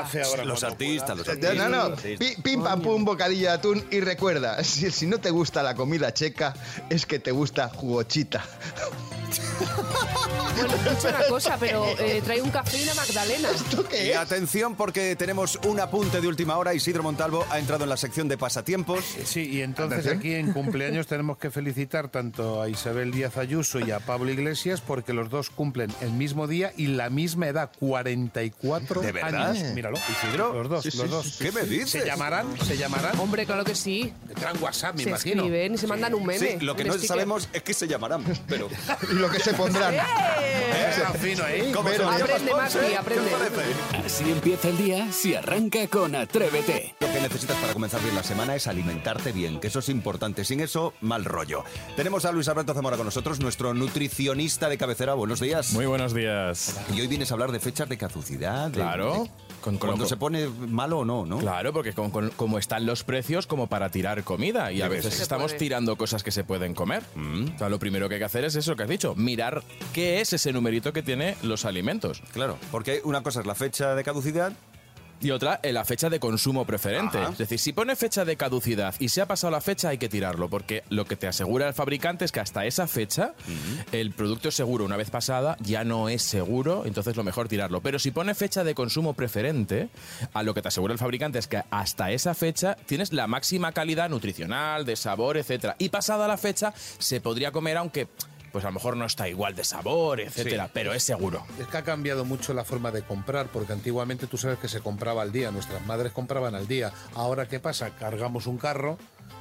café 0.03 0.21
ahora. 0.23 0.45
Los 0.45 0.63
artistas, 0.63 1.17
los 1.17 1.27
artistas. 1.27 1.55
no, 1.55 1.69
no. 1.69 1.95
Pim, 2.43 2.63
pam, 2.63 2.81
pum, 2.81 3.03
bocadillo 3.05 3.47
de 3.47 3.49
atún. 3.49 3.85
Y 3.91 3.99
recuerda, 3.99 4.63
si, 4.63 4.91
si 4.91 5.05
no 5.07 5.19
te 5.19 5.29
gusta 5.31 5.63
la 5.63 5.75
comida 5.75 6.13
checa, 6.13 6.53
es 6.89 7.05
que 7.05 7.19
te 7.19 7.31
gusta 7.31 7.69
jugochita. 7.69 8.43
Bueno, 10.55 10.73
escucha 10.75 11.09
una 11.17 11.23
cosa, 11.27 11.57
pero 11.59 11.85
eh, 11.99 12.21
trae 12.23 12.41
un 12.41 12.49
café 12.49 12.79
y 12.79 12.83
una 12.83 12.93
magdalena. 12.95 13.49
¿Esto 13.49 13.81
Y 13.81 13.85
qué 13.85 14.11
es? 14.11 14.17
atención 14.17 14.75
porque 14.75 15.15
tenemos 15.15 15.57
un 15.65 15.79
apunte 15.79 16.19
de 16.21 16.27
última 16.27 16.57
hora. 16.57 16.73
Isidro 16.73 17.01
Montalvo 17.03 17.45
ha 17.49 17.57
entrado 17.59 17.83
en 17.83 17.89
la 17.89 17.97
sección 17.97 18.27
de 18.27 18.37
pasatiempos. 18.37 19.03
Sí, 19.25 19.47
y 19.49 19.61
entonces 19.61 19.99
Atención. 19.99 20.19
aquí 20.19 20.33
en 20.35 20.51
cumpleaños 20.53 21.07
tenemos 21.07 21.37
que 21.37 21.49
felicitar 21.51 22.09
tanto 22.09 22.61
a 22.61 22.67
Isabel 22.69 23.11
Díaz 23.11 23.37
Ayuso 23.37 23.79
y 23.79 23.91
a 23.91 23.99
Pablo 23.99 24.29
Iglesias 24.31 24.81
porque 24.81 25.13
los 25.13 25.29
dos 25.29 25.49
cumplen 25.49 25.91
el 26.01 26.11
mismo 26.11 26.47
día 26.47 26.73
y 26.75 26.87
la 26.87 27.09
misma 27.09 27.47
edad, 27.47 27.71
44 27.79 29.01
¿De 29.01 29.11
verdad? 29.13 29.51
años. 29.51 29.73
Míralo, 29.91 30.11
Isidro. 30.21 30.53
Los 30.53 30.69
dos, 30.69 30.83
Sí, 30.83 30.89
los 30.97 31.05
sí, 31.05 31.07
dos. 31.11 31.25
sí. 31.25 31.43
¿Qué 31.43 31.51
me 31.51 31.61
dices? 31.63 31.89
¿Se 31.91 32.05
llamarán? 32.05 32.47
¿Se 32.65 32.77
llamarán? 32.77 33.19
Hombre, 33.19 33.45
claro 33.45 33.63
que 33.63 33.75
sí. 33.75 34.13
Tendrán 34.27 34.61
WhatsApp, 34.61 34.95
me 34.95 35.03
Se 35.03 35.09
imagino. 35.09 35.43
escriben 35.43 35.73
y 35.73 35.77
se 35.77 35.87
mandan 35.87 36.13
un 36.13 36.25
meme. 36.25 36.39
Sí, 36.59 36.65
lo 36.65 36.75
que 36.75 36.83
no 36.83 36.93
sticker. 36.93 37.07
sabemos 37.07 37.49
es 37.53 37.63
que 37.63 37.73
se 37.73 37.87
llamarán, 37.87 38.23
pero... 38.47 38.69
Y 39.11 39.13
lo 39.15 39.29
que 39.29 39.39
se 39.39 39.53
pondrán. 39.53 39.95
Eh, 40.73 40.93
era 40.97 41.11
fino 41.11 41.43
ahí. 41.43 41.71
¿Cómo 41.73 41.89
se 41.89 41.97
Pero- 41.97 42.11
llama, 42.11 42.23
Aprende? 42.25 42.53
Maxi, 42.53 42.77
¿Qué 42.79 42.97
aprende. 42.97 43.31
Así 44.05 44.31
empieza 44.31 44.69
el 44.69 44.77
día 44.77 45.11
si 45.11 45.35
arranca 45.35 45.85
con 45.87 46.15
Atrévete. 46.15 46.95
Lo 46.99 47.07
que 47.11 47.19
necesitas 47.21 47.57
para 47.57 47.73
comenzar 47.73 48.01
bien 48.01 48.15
la 48.15 48.23
semana 48.23 48.55
es 48.55 48.67
alimentarte 48.67 49.31
bien, 49.31 49.59
que 49.59 49.67
eso 49.67 49.79
es 49.79 49.89
importante. 49.89 50.45
Sin 50.45 50.59
eso, 50.61 50.93
mal 51.01 51.25
rollo. 51.25 51.63
Tenemos 51.95 52.25
a 52.25 52.31
Luis 52.31 52.47
Alberto 52.47 52.73
Zamora 52.73 52.95
con 52.97 53.05
nosotros, 53.05 53.39
nuestro 53.39 53.73
nutricionista 53.73 54.69
de 54.69 54.77
cabecera. 54.77 55.13
Buenos 55.13 55.39
días. 55.39 55.71
Muy 55.73 55.85
buenos 55.85 56.13
días. 56.13 56.75
Y 56.95 57.01
hoy 57.01 57.07
vienes 57.07 57.31
a 57.31 57.33
hablar 57.35 57.51
de 57.51 57.59
fechas 57.59 57.87
de 57.89 57.97
caducidad. 57.97 58.69
de- 58.69 58.79
Claro. 58.79 59.23
de- 59.23 59.29
Con- 59.61 59.77
con- 59.77 59.89
cuando 59.89 60.03
con- 60.05 60.09
se 60.09 60.17
pone 60.17 60.47
malo 60.47 60.99
o 60.99 61.05
no, 61.05 61.25
¿no? 61.25 61.37
Claro, 61.37 61.71
porque 61.71 61.93
con- 61.93 62.09
con- 62.11 62.29
como 62.31 62.57
están 62.57 62.85
los 62.85 63.03
precios 63.03 63.47
como 63.47 63.67
para 63.67 63.89
tirar 63.89 64.23
comida 64.23 64.71
y 64.71 64.81
a 64.81 64.87
veces 64.87 65.19
estamos 65.21 65.51
puede. 65.51 65.59
tirando 65.59 65.95
cosas 65.95 66.23
que 66.23 66.31
se 66.31 66.43
pueden 66.43 66.73
comer. 66.73 67.03
O 67.55 67.57
sea, 67.57 67.69
lo 67.69 67.77
primero 67.79 68.09
que 68.09 68.15
hay 68.15 68.19
que 68.19 68.25
hacer 68.25 68.43
es 68.43 68.55
eso 68.55 68.75
que 68.75 68.83
has 68.83 68.89
dicho, 68.89 69.13
mirar 69.15 69.63
qué 69.93 70.19
es 70.21 70.33
ese 70.33 70.51
numerito 70.51 70.91
que 70.93 71.03
tiene 71.03 71.35
los 71.43 71.65
alimentos. 71.65 72.21
Claro, 72.33 72.57
porque 72.71 73.01
una 73.03 73.21
cosa 73.23 73.41
es 73.41 73.45
la 73.45 73.55
fecha 73.55 73.93
de 73.95 74.03
caducidad 74.03 74.53
Y 75.21 75.31
otra, 75.31 75.59
eh, 75.63 75.71
la 75.71 75.85
fecha 75.85 76.09
de 76.09 76.19
consumo 76.19 76.65
preferente. 76.65 77.17
Ajá. 77.17 77.31
Es 77.31 77.37
decir, 77.37 77.59
si 77.59 77.73
pone 77.73 77.95
fecha 77.95 78.25
de 78.25 78.35
caducidad 78.35 78.95
y 78.99 79.09
se 79.09 79.21
ha 79.21 79.25
pasado 79.27 79.51
la 79.51 79.61
fecha, 79.61 79.89
hay 79.89 79.97
que 79.97 80.09
tirarlo, 80.09 80.49
porque 80.49 80.83
lo 80.89 81.05
que 81.05 81.15
te 81.15 81.27
asegura 81.27 81.67
el 81.67 81.73
fabricante 81.73 82.25
es 82.25 82.31
que 82.31 82.39
hasta 82.39 82.65
esa 82.65 82.87
fecha 82.87 83.33
el 83.91 84.11
producto 84.11 84.49
es 84.49 84.55
seguro. 84.55 84.85
Una 84.85 84.97
vez 84.97 85.09
pasada, 85.09 85.57
ya 85.59 85.83
no 85.83 86.09
es 86.09 86.23
seguro, 86.23 86.83
entonces 86.85 87.15
lo 87.15 87.23
mejor 87.23 87.47
tirarlo. 87.47 87.81
Pero 87.81 87.99
si 87.99 88.11
pone 88.11 88.33
fecha 88.33 88.63
de 88.63 88.73
consumo 88.75 89.13
preferente, 89.13 89.89
a 90.33 90.43
lo 90.43 90.53
que 90.53 90.61
te 90.61 90.67
asegura 90.67 90.93
el 90.93 90.99
fabricante 90.99 91.39
es 91.39 91.47
que 91.47 91.63
hasta 91.69 92.11
esa 92.11 92.33
fecha 92.33 92.75
tienes 92.85 93.13
la 93.13 93.27
máxima 93.27 93.71
calidad 93.71 94.09
nutricional, 94.09 94.85
de 94.85 94.95
sabor, 94.95 95.37
etcétera. 95.37 95.75
Y 95.77 95.89
pasada 95.89 96.27
la 96.27 96.37
fecha, 96.37 96.73
se 96.97 97.21
podría 97.21 97.51
comer, 97.51 97.77
aunque 97.77 98.07
pues 98.51 98.65
a 98.65 98.67
lo 98.69 98.73
mejor 98.73 98.97
no 98.97 99.05
está 99.05 99.27
igual 99.29 99.55
de 99.55 99.63
sabor, 99.63 100.19
etcétera, 100.19 100.69
pero 100.73 100.93
es 100.93 101.03
seguro. 101.03 101.45
Es 101.59 101.67
que 101.67 101.77
ha 101.77 101.83
cambiado 101.83 102.25
mucho 102.25 102.53
la 102.53 102.63
forma 102.63 102.91
de 102.91 103.03
comprar, 103.03 103.47
porque 103.47 103.73
antiguamente 103.73 104.27
tú 104.27 104.37
sabes 104.37 104.59
que 104.59 104.67
se 104.67 104.81
compraba 104.81 105.21
al 105.21 105.31
día, 105.31 105.51
nuestras 105.51 105.85
madres 105.85 106.11
compraban 106.11 106.55
al 106.55 106.67
día. 106.67 106.91
Ahora, 107.15 107.47
¿qué 107.47 107.59
pasa? 107.59 107.91
Cargamos 107.91 108.47
un 108.47 108.57
carro, 108.57 108.97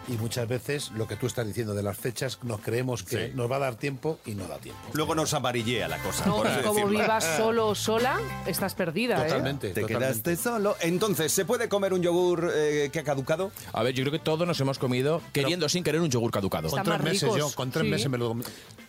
Y 0.09 0.13
muchas 0.15 0.49
veces 0.49 0.91
lo 0.97 1.07
que 1.07 1.15
tú 1.17 1.27
estás 1.27 1.47
diciendo 1.47 1.75
de 1.75 1.83
las 1.83 1.97
fechas, 1.97 2.39
nos 2.43 2.61
creemos 2.61 3.03
que 3.03 3.27
Sí. 3.29 3.33
nos 3.35 3.51
va 3.51 3.57
a 3.57 3.59
dar 3.59 3.75
tiempo 3.77 4.19
y 4.25 4.35
no 4.35 4.47
da 4.49 4.59
tiempo. 4.59 4.81
Luego 4.95 5.15
nos 5.15 5.35
amarillea 5.35 5.89
la 5.89 5.99
cosa. 5.99 6.25
No, 6.27 6.37
por 6.39 6.47
así 6.49 6.61
como 6.63 6.75
decirlo. 6.81 6.99
vivas 7.01 7.25
solo 7.37 7.69
o 7.69 7.75
sola, 7.75 8.19
estás 8.47 8.75
perdida, 8.75 9.21
¿eh? 9.21 9.29
Totalmente. 9.29 9.69
Te 9.69 9.81
totalmente. 9.83 10.07
quedaste 10.23 10.37
solo. 10.37 10.75
Entonces, 10.81 11.31
¿se 11.33 11.45
puede 11.45 11.69
comer 11.69 11.93
un 11.93 12.03
yogur 12.03 12.51
eh, 12.55 12.89
que 12.93 12.99
ha 13.01 13.05
caducado? 13.05 13.53
A 13.73 13.83
ver, 13.83 13.95
yo 13.95 14.03
creo 14.03 14.13
que 14.13 14.19
todos 14.19 14.47
nos 14.49 14.59
hemos 14.61 14.79
comido, 14.79 15.21
queriendo 15.33 15.69
sin 15.69 15.85
querer, 15.85 16.01
un 16.01 16.11
yogur 16.11 16.31
caducado. 16.33 16.71
Con 16.71 16.83
tres 16.83 16.97
más 16.97 17.05
meses 17.05 17.23
ricos. 17.23 17.39
yo, 17.39 17.51
con 17.55 17.71
tres 17.71 17.85
Sí. 17.85 17.91
meses 17.91 18.09
me 18.11 18.19
lo... 18.19 18.37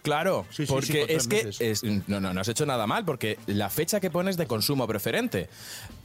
Claro, 0.01 0.46
Sí, 0.50 0.58
sí, 0.58 0.65
sí, 0.65 0.72
porque 0.74 1.05
es 1.10 1.27
que 1.27 1.50
es- 1.60 1.84
no, 2.08 2.20
no, 2.20 2.34
no 2.34 2.41
has 2.41 2.48
hecho 2.48 2.65
nada 2.65 2.88
mal, 2.88 3.05
porque 3.05 3.38
la 3.48 3.70
fecha 3.70 4.00
que 4.00 4.10
pones 4.10 4.36
de 4.38 4.48
consumo 4.48 4.88
preferente. 4.88 5.48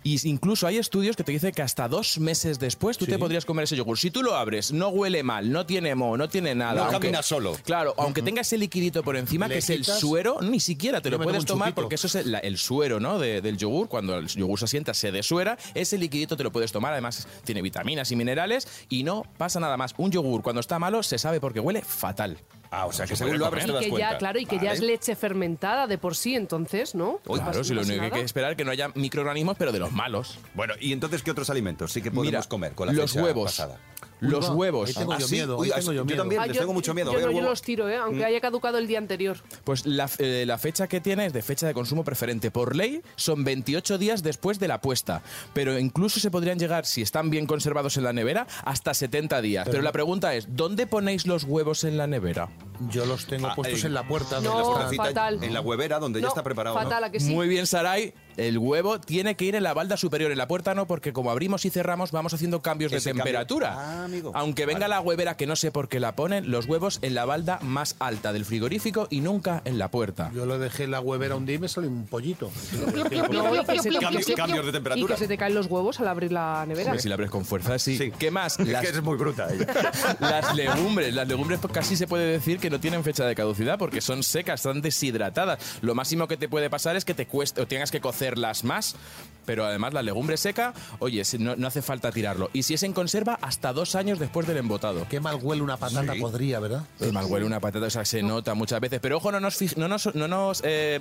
Y 0.02 0.28
incluso 0.28 0.66
hay 0.66 0.76
estudios 0.78 1.16
que 1.16 1.24
te 1.24 1.32
dicen 1.32 1.52
que 1.52 1.62
hasta 1.62 1.88
dos 1.88 2.18
meses 2.20 2.58
después 2.60 2.96
tú 2.98 3.06
te 3.06 3.18
podrías 3.18 3.44
comer 3.44 3.64
ese 3.64 3.74
yogur. 3.74 3.98
Si 3.98 4.10
tú 4.10 4.22
lo 4.22 4.36
abres, 4.36 4.70
no 4.72 4.88
huele 4.88 5.22
mal, 5.24 5.50
no 5.50 5.66
tiene 5.66 5.94
moho, 5.94 6.16
no 6.16 6.28
tiene 6.28 6.54
nada. 6.54 6.74
No 6.74 6.82
aunque- 6.84 6.98
camina 7.00 7.22
solo. 7.22 7.56
Claro, 7.64 7.94
aunque 7.98 8.22
tenga 8.22 8.42
ese 8.42 8.56
liquidito 8.58 9.02
por 9.02 9.16
encima, 9.16 9.48
que 9.48 9.58
es 9.58 9.70
el 9.70 9.84
suero, 9.84 10.38
ni 10.42 10.60
siquiera 10.60 11.00
te 11.00 11.10
Yo 11.10 11.18
lo 11.18 11.24
puedes 11.24 11.44
tomar 11.44 11.68
chupito. 11.70 11.82
porque 11.82 11.94
eso 11.96 12.06
es 12.06 12.14
el, 12.14 12.58
suero 12.58 13.00
¿no? 13.00 13.18
de- 13.18 13.40
del 13.40 13.56
yogur. 13.56 13.88
Cuando 13.88 14.16
el 14.16 14.28
yogur 14.28 14.58
se 14.58 14.66
asienta, 14.66 14.94
se 14.94 15.10
desuera. 15.10 15.56
Ese 15.74 15.98
liquidito 15.98 16.36
te 16.36 16.44
lo 16.44 16.52
puedes 16.52 16.70
tomar. 16.70 16.92
Además, 16.92 17.26
tiene 17.44 17.62
vitaminas 17.62 18.12
y 18.12 18.16
minerales 18.16 18.68
y 18.88 19.02
no 19.02 19.24
pasa 19.38 19.58
nada 19.58 19.76
más. 19.76 19.94
Un 19.96 20.12
yogur, 20.12 20.42
cuando 20.42 20.60
está 20.60 20.78
malo, 20.78 21.02
se 21.02 21.18
sabe 21.18 21.40
porque 21.40 21.58
huele 21.60 21.82
fatal. 21.82 22.38
Ah, 22.70 22.86
o 22.86 22.92
sea, 22.92 23.06
que 23.06 23.16
Se 23.16 23.24
según 23.24 23.38
lo 23.38 23.46
abres 23.46 23.66
te 23.66 23.72
das 23.72 23.86
cuenta. 23.86 24.12
ya, 24.12 24.18
claro, 24.18 24.38
y 24.38 24.46
que 24.46 24.58
ya 24.58 24.72
es 24.72 24.80
leche 24.80 25.14
fermentada 25.16 25.86
de 25.86 25.98
por 25.98 26.16
sí, 26.16 26.34
entonces, 26.34 26.94
¿no? 26.94 27.18
Claro, 27.24 27.44
pasa- 27.44 27.64
si 27.64 27.74
lo 27.74 27.82
único 27.82 27.98
que 28.00 28.04
hay 28.06 28.10
que 28.10 28.20
esperar 28.20 28.52
es 28.52 28.56
que 28.56 28.64
no 28.64 28.70
haya 28.70 28.88
microorganismos, 28.94 29.56
pero 29.58 29.72
de 29.72 29.78
los 29.78 29.92
malos. 29.92 30.38
Bueno, 30.54 30.74
¿y 30.80 30.92
entonces 30.92 31.22
qué 31.22 31.30
otros 31.30 31.50
alimentos 31.50 31.92
sí 31.92 32.02
que 32.02 32.10
podemos 32.10 32.26
Mira, 32.26 32.42
comer 32.42 32.72
con 32.72 32.86
la 32.88 32.92
los 32.92 33.10
fecha 33.12 33.22
huevos. 33.24 33.44
pasada? 33.52 33.78
Los 34.20 34.48
huevos. 34.48 34.88
ahí 34.88 34.94
tengo 34.94 35.12
Ah, 35.12 35.18
yo 35.18 35.26
sí, 35.28 35.34
miedo, 35.34 35.60
ahí 35.62 35.70
tengo 35.70 35.92
yo 35.92 36.04
miedo. 36.04 36.18
también 36.22 36.40
Ah, 36.42 36.46
les 36.46 36.54
yo- 36.56 36.60
tengo 36.62 36.72
mucho 36.72 36.94
miedo. 36.94 37.12
Yo, 37.12 37.18
¿eh, 37.18 37.22
no, 37.22 37.28
el 37.28 37.36
yo 37.36 37.42
los 37.42 37.60
tiro, 37.62 37.88
¿eh? 37.88 37.96
aunque 37.96 38.24
haya 38.24 38.40
caducado 38.40 38.78
el 38.78 38.86
día 38.86 38.98
anterior. 38.98 39.36
Pues 39.64 39.84
la, 39.86 40.08
eh, 40.18 40.44
la 40.46 40.58
fecha 40.58 40.86
que 40.88 41.00
tiene 41.00 41.26
es 41.26 41.32
de 41.32 41.42
fecha 41.42 41.66
de 41.66 41.74
consumo 41.74 42.02
preferente. 42.04 42.50
Por 42.50 42.74
ley 42.76 43.02
son 43.16 43.44
28 43.44 43.98
días 43.98 44.22
después 44.22 44.58
de 44.58 44.68
la 44.68 44.80
puesta. 44.80 45.22
Pero 45.52 45.78
incluso 45.78 46.18
se 46.20 46.30
podrían 46.30 46.58
llegar, 46.58 46.86
si 46.86 47.02
están 47.02 47.30
bien 47.30 47.46
conservados 47.46 47.96
en 47.96 48.04
la 48.04 48.12
nevera, 48.12 48.46
hasta 48.64 48.94
70 48.94 49.40
días. 49.42 49.68
Pero, 49.70 49.82
la 49.82 49.92
pregunta 49.92 50.34
es, 50.34 50.46
¿dónde 50.56 50.86
ponéis 50.86 51.26
los 51.26 51.44
huevos 51.44 51.84
en 51.84 51.96
la 51.98 52.06
nevera? 52.06 52.48
Yo 52.90 53.04
los 53.06 53.26
tengo 53.26 53.48
Ah, 53.48 53.54
puestos 53.54 53.84
eh, 53.84 53.86
en 53.86 53.94
la 53.94 54.06
puerta. 54.08 54.40
No, 54.40 54.58
donde 54.78 54.96
fatal. 54.96 55.42
En 55.42 55.52
la 55.54 55.60
huevera, 55.60 55.98
donde 55.98 56.20
ya 56.20 56.26
No, 56.26 56.28
está 56.28 56.42
preparado. 56.42 56.76
¿no? 56.76 56.82
Fatal, 56.82 57.04
¿a 57.04 57.10
que 57.10 57.20
sí? 57.20 57.30
Muy 57.32 57.48
bien, 57.48 57.66
Saray. 57.66 58.14
El 58.36 58.58
huevo 58.58 59.00
tiene 59.00 59.34
que 59.36 59.44
ir 59.46 59.54
en 59.54 59.62
la 59.62 59.74
balda 59.74 59.96
superior, 59.96 60.30
en 60.30 60.38
la 60.38 60.46
puerta 60.48 60.74
no, 60.74 60.86
porque 60.86 61.12
como 61.12 61.30
abrimos 61.30 61.64
y 61.64 61.70
cerramos 61.70 62.12
vamos 62.12 62.34
haciendo 62.34 62.60
cambios 62.62 62.92
de 62.92 63.00
temperatura. 63.00 63.74
Ah, 63.76 64.04
amigo. 64.04 64.32
Aunque 64.34 64.66
venga 64.66 64.80
Vale. 64.80 64.94
la 64.94 65.00
huevera, 65.00 65.36
que 65.36 65.46
no 65.46 65.56
sé 65.56 65.70
por 65.70 65.88
qué 65.88 66.00
la 66.00 66.16
ponen, 66.16 66.50
los 66.50 66.66
huevos 66.66 66.98
en 67.02 67.14
la 67.14 67.24
balda 67.24 67.58
más 67.62 67.96
alta 67.98 68.32
del 68.32 68.44
frigorífico 68.44 69.06
y 69.10 69.20
nunca 69.20 69.62
en 69.64 69.78
la 69.78 69.90
puerta. 69.90 70.30
Yo 70.34 70.46
lo 70.46 70.58
dejé 70.58 70.84
en 70.84 70.90
la 70.90 71.00
huevera 71.00 71.36
un 71.36 71.46
día 71.46 71.56
y 71.56 71.58
me 71.58 71.68
salió 71.68 71.88
un 71.90 72.06
pollito. 72.06 72.50
Cambios- 74.36 74.66
de 74.66 74.72
temperatura. 74.72 74.96
Y 74.96 75.06
que 75.06 75.16
se 75.16 75.28
te 75.28 75.36
caen 75.38 75.54
los 75.54 75.66
huevos 75.66 76.00
al 76.00 76.08
abrir 76.08 76.32
la 76.32 76.64
nevera. 76.66 76.90
Hombre, 76.90 77.02
si 77.02 77.08
la 77.08 77.14
abres 77.14 77.30
con 77.30 77.44
fuerza, 77.44 77.78
sí. 77.78 77.96
Sí. 77.96 78.12
¿Qué 78.18 78.30
más? 78.30 78.58
Es 78.58 78.68
Las- 78.68 78.82
que 78.82 78.88
eres 78.88 79.02
muy 79.02 79.16
bruta 79.16 79.48
ella. 79.52 79.66
Las 80.20 80.54
legumbres, 80.54 81.14
las 81.14 81.26
legumbres 81.28 81.58
pues, 81.60 81.72
casi 81.72 81.96
se 81.96 82.06
puede 82.06 82.26
decir 82.26 82.58
que 82.58 82.70
no 82.70 82.80
tienen 82.80 83.02
fecha 83.04 83.24
de 83.24 83.34
caducidad 83.34 83.78
porque 83.78 84.00
son 84.00 84.22
secas, 84.22 84.60
están 84.60 84.80
deshidratadas. 84.82 85.58
Lo 85.82 85.94
máximo 85.94 86.26
que 86.28 86.36
te 86.36 86.48
puede 86.48 86.70
pasar 86.70 86.96
es 86.96 87.04
que 87.04 87.14
te 87.14 87.26
cueste 87.26 87.60
o 87.60 87.66
tengas 87.66 87.90
que 87.90 88.00
cocerlas 88.26 88.64
más, 88.64 88.96
pero 89.44 89.64
además 89.64 89.94
la 89.94 90.02
legumbre 90.02 90.36
seca, 90.36 90.74
oye, 90.98 91.22
no, 91.38 91.54
no 91.54 91.68
hace 91.68 91.80
falta 91.80 92.10
tirarlo. 92.10 92.50
Y 92.52 92.64
si 92.64 92.74
es 92.74 92.82
en 92.82 92.92
conserva, 92.92 93.38
hasta 93.40 93.72
dos 93.72 93.94
años 93.94 94.18
después 94.18 94.44
del 94.48 94.56
embotado. 94.56 95.06
Qué 95.08 95.20
mal 95.20 95.38
huele 95.40 95.62
una 95.62 95.76
patata 95.76 96.14
Sí. 96.14 96.18
podría, 96.20 96.58
¿verdad? 96.58 96.82
El 96.98 97.12
mal 97.12 97.26
huele 97.26 97.46
una 97.46 97.60
patata, 97.60 97.86
o 97.86 97.90
sea, 97.90 98.04
se 98.04 98.24
nota 98.24 98.54
muchas 98.54 98.80
veces. 98.80 98.98
Pero 99.00 99.18
ojo, 99.18 99.30
no 99.30 99.38
nos, 99.38 99.76
no 99.76 99.86
nos, 99.86 100.12
no 100.16 100.26
nos 100.26 100.62
eh, 100.64 101.00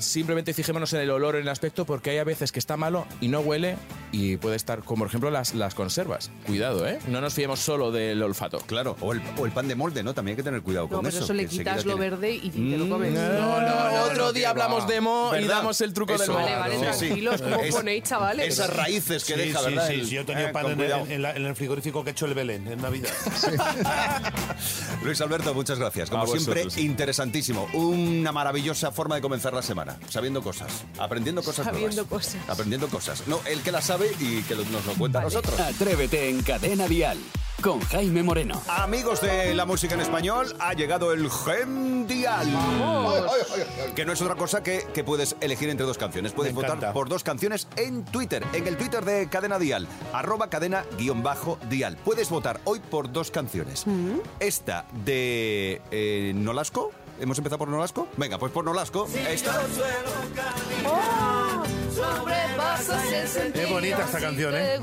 simplemente 0.00 0.52
fijémonos 0.52 0.92
en 0.94 1.00
el 1.02 1.10
olor 1.10 1.36
en 1.36 1.42
el 1.42 1.48
aspecto, 1.48 1.84
porque 1.84 2.10
hay 2.10 2.18
a 2.18 2.24
veces 2.24 2.50
que 2.50 2.58
está 2.58 2.76
malo 2.76 3.06
y 3.20 3.28
no 3.28 3.38
huele 3.38 3.76
y 4.10 4.36
puede 4.36 4.56
estar, 4.56 4.80
como 4.82 5.00
por 5.04 5.06
ejemplo 5.08 5.30
las, 5.30 5.54
las 5.54 5.76
conservas. 5.76 6.32
Cuidado, 6.44 6.88
¿eh? 6.88 6.98
No 7.06 7.20
nos 7.20 7.34
fiemos 7.34 7.60
solo 7.60 7.92
del 7.92 8.20
olfato. 8.20 8.58
Claro, 8.66 8.96
o 9.00 9.12
el, 9.12 9.22
o 9.38 9.46
el 9.46 9.52
pan 9.52 9.68
de 9.68 9.76
molde, 9.76 10.02
¿no? 10.02 10.12
También 10.12 10.32
hay 10.32 10.36
que 10.38 10.42
tener 10.42 10.62
cuidado 10.62 10.86
No, 10.86 10.96
con 10.96 11.04
pero 11.04 11.14
eso. 11.14 11.24
eso 11.24 11.32
le 11.34 11.42
que 11.44 11.44
enseguida 11.44 11.70
quitas 11.74 11.86
lo 11.86 11.92
tiene- 11.94 12.10
verde 12.10 12.32
y 12.32 12.50
te 12.50 12.58
lo 12.78 12.88
comes. 12.88 13.12
No, 13.12 13.60
no, 13.60 13.90
no, 13.92 14.02
otro 14.10 14.32
día 14.32 14.50
hablamos 14.50 14.82
va. 14.82 14.86
de 14.88 15.00
mo 15.00 15.30
y 15.40 15.44
damos 15.44 15.80
el 15.82 15.92
truco 15.92 16.14
del 16.14 16.22
Eso. 16.22 16.32
mo. 16.32 16.40
Vale, 16.40 16.55
vale, 16.58 16.78
tranquilos, 16.78 17.42
¿cómo 17.42 17.56
Es- 17.60 17.74
ponéis, 17.74 18.04
chavales? 18.04 18.48
Esas 18.48 18.74
raíces 18.74 19.24
que 19.24 19.34
Sí, 19.34 19.40
deja, 19.40 19.58
sí, 19.60 19.64
¿verdad? 19.66 19.88
sí, 19.88 20.04
sí, 20.04 20.10
yo 20.14 20.20
he 20.20 20.24
tenido 20.24 20.48
eh, 20.48 20.52
pan 20.52 20.66
en, 20.70 20.80
en- 20.80 21.10
en 21.12 21.22
la- 21.22 21.32
en 21.36 21.46
el 21.46 21.56
frigorífico 21.56 22.02
que 22.04 22.10
he 22.10 22.12
hecho 22.12 22.26
el 22.26 22.34
Belén 22.34 22.66
en 22.68 22.80
Navidad. 22.82 23.10
Luis 25.02 25.20
Alberto, 25.20 25.54
muchas 25.54 25.78
gracias. 25.78 26.10
Como 26.10 26.26
siempre, 26.26 26.66
interesantísimo. 26.76 27.68
Una 27.72 28.32
maravillosa 28.32 28.90
forma 28.92 29.14
de 29.16 29.20
comenzar 29.20 29.52
la 29.52 29.62
semana. 29.62 29.96
Sabiendo 30.08 30.42
cosas, 30.42 30.84
aprendiendo 30.98 31.42
cosas 31.42 31.64
Sabiendo 31.66 32.02
nuevas. 32.04 32.08
cosas. 32.26 32.36
Aprendiendo 32.48 32.88
cosas. 32.88 33.22
No, 33.26 33.40
el 33.46 33.60
que 33.62 33.72
las 33.72 33.84
sabe 33.84 34.10
y 34.20 34.42
que 34.42 34.54
nos 34.54 34.84
lo 34.86 34.94
cuenta 34.98 35.20
a 35.20 35.22
nosotros. 35.22 35.58
Atrévete 35.60 36.28
en 36.30 36.42
Cadena 36.42 36.86
Dial 36.88 37.18
con 37.62 37.80
Jaime 37.80 38.22
Moreno. 38.22 38.60
Amigos 38.68 39.20
de 39.20 39.54
la 39.54 39.64
música 39.64 39.94
en 39.94 40.00
español, 40.00 40.54
ha 40.60 40.74
llegado 40.74 41.12
el 41.12 41.30
Gem 41.30 42.06
Dial. 42.06 42.46
Que 43.94 44.04
no 44.04 44.12
es 44.12 44.20
otra 44.22 44.34
cosa 44.34 44.62
que, 44.62 44.86
que 44.94 45.04
puedes 45.04 45.36
elegir 45.40 45.68
entre 45.68 45.86
dos 45.86 45.98
canciones. 45.98 46.32
Puedes 46.32 46.52
Me 46.52 46.56
votar 46.56 46.76
encanta. 46.76 46.92
por 46.92 47.08
dos 47.08 47.24
canciones 47.24 47.66
en 47.76 48.04
Twitter, 48.04 48.44
en 48.52 48.66
el 48.66 48.76
Twitter 48.76 49.04
de 49.04 49.28
Cadena 49.28 49.58
Dial, 49.58 49.86
arroba 50.12 50.48
cadena 50.50 50.84
guion 50.98 51.22
bajo 51.22 51.58
Dial. 51.68 51.96
Puedes 52.04 52.28
votar 52.30 52.60
hoy 52.64 52.80
por 52.80 53.10
dos 53.12 53.30
canciones. 53.30 53.84
Esta 54.40 54.86
de 55.04 55.80
eh, 55.90 56.32
Nolasco. 56.34 56.92
¿Hemos 57.18 57.38
empezado 57.38 57.58
por 57.58 57.68
Nolasco? 57.68 58.06
Venga, 58.18 58.38
pues 58.38 58.52
por 58.52 58.64
Nolasco. 58.64 59.08
Esta. 59.28 59.62
Qué 63.54 63.66
bonita 63.66 64.04
esta 64.04 64.20
canción, 64.20 64.54
¿eh? 64.54 64.78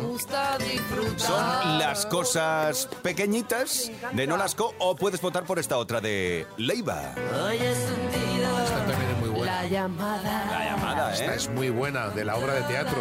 Son 1.17 1.79
las 1.79 2.05
cosas 2.07 2.87
pequeñitas 3.01 3.91
de 4.13 4.27
Nolasco 4.27 4.73
o 4.79 4.95
puedes 4.95 5.21
votar 5.21 5.43
por 5.43 5.59
esta 5.59 5.77
otra 5.77 6.01
de 6.01 6.47
Leiva. 6.57 7.13
Esta 7.13 8.85
también 8.85 9.11
es 9.11 9.17
muy 9.19 9.29
buena. 9.29 9.61
La 9.61 9.67
llamada. 9.67 10.45
La 10.49 10.65
llamada, 10.65 11.13
Esta 11.13 11.33
¿eh? 11.33 11.37
es 11.37 11.49
muy 11.49 11.69
buena, 11.69 12.09
de 12.09 12.25
la 12.25 12.35
obra 12.35 12.53
de 12.53 12.61
teatro. 12.63 12.97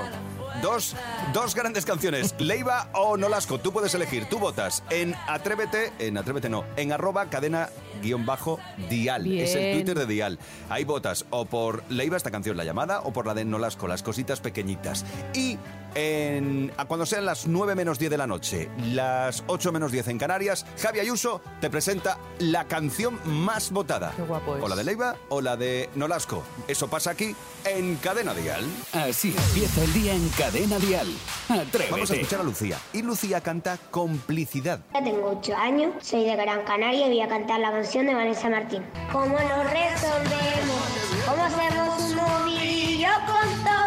Dos, 0.62 0.95
dos 1.35 1.57
grandes 1.57 1.85
canciones, 1.85 2.37
Leiva 2.38 2.88
o 2.95 3.16
Nolasco. 3.16 3.59
Tú 3.59 3.73
puedes 3.73 3.92
elegir, 3.95 4.26
tú 4.26 4.38
votas 4.38 4.85
en 4.90 5.14
Atrévete, 5.26 5.92
en 5.99 6.16
Atrévete 6.16 6.49
no, 6.49 6.64
en 6.76 6.92
arroba 6.92 7.26
cadena 7.26 7.69
guion 8.00 8.25
bajo 8.25 8.61
Dial. 8.88 9.26
Es 9.33 9.57
el. 9.57 9.75
Twitter 9.75 9.99
de 9.99 10.07
Dial. 10.07 10.38
Ahí 10.71 10.85
votas 10.85 11.26
o 11.31 11.47
por 11.47 11.83
Leiva, 11.90 12.16
esta 12.16 12.31
canción, 12.31 12.57
La 12.57 12.64
Llamada, 12.64 13.00
o 13.00 13.12
por 13.12 13.26
la 13.26 13.35
de 13.35 13.45
Nolasco, 13.45 13.88
las 13.88 14.04
cositas 14.04 14.40
pequeñitas. 14.40 15.04
Y 15.35 15.59
en, 15.94 16.72
a 16.76 16.84
cuando 16.87 17.06
sean 17.06 17.25
las 17.25 17.46
9 17.46 17.75
menos 17.75 17.99
10 17.99 18.11
de 18.11 18.18
la 18.18 18.26
noche, 18.26 18.68
las 18.92 19.44
8 19.46 19.72
menos 19.72 19.92
10 19.92 20.08
en 20.08 20.18
Canarias, 20.18 20.66
Javi 20.80 21.00
Ayuso 21.00 21.40
te 21.61 21.70
presenta 21.70 22.18
la 22.38 22.66
canción 22.66 23.18
más 23.25 23.70
votada. 23.70 24.12
Qué 24.16 24.22
guapo 24.22 24.56
es. 24.56 24.62
O 24.62 24.68
la 24.68 24.76
de 24.76 24.84
Leiva 24.84 25.16
o 25.28 25.40
la 25.40 25.56
de 25.56 25.90
Nolasco. 25.94 26.42
Eso 26.68 26.88
pasa 26.88 27.11
aquí 27.11 27.34
en 27.64 27.96
Cadena 27.96 28.34
Dial. 28.34 28.64
Así 28.92 29.34
empieza 29.37 29.84
el 29.84 29.92
día 29.92 30.14
en 30.14 30.28
Cadena 30.30 30.78
Dial. 30.78 31.08
Atrévete. 31.49 31.90
Vamos 31.90 32.11
a 32.11 32.14
escuchar 32.14 32.40
a 32.40 32.44
Lucía. 32.44 32.78
Y 32.92 33.02
Lucía 33.02 33.40
canta 33.40 33.78
Complicidad. 33.90 34.80
Ya 34.94 35.02
tengo 35.04 35.38
8 35.38 35.56
años, 35.56 35.94
soy 36.02 36.25
de 36.25 36.37
Gran 36.37 36.64
Canaria 36.64 37.06
y 37.06 37.11
voy 37.11 37.20
a 37.20 37.28
cantar 37.28 37.61
la 37.61 37.70
canción 37.70 38.06
de 38.06 38.14
Vanessa 38.14 38.49
Martín. 38.49 38.82
¿Cómo 39.11 39.34
nos 39.38 39.70
resolvemos? 39.70 40.82
¿Cómo 41.26 41.42
hacemos 41.44 42.00
un 42.00 42.16
novillo 42.16 43.08
con 43.26 43.64
todo 43.64 43.81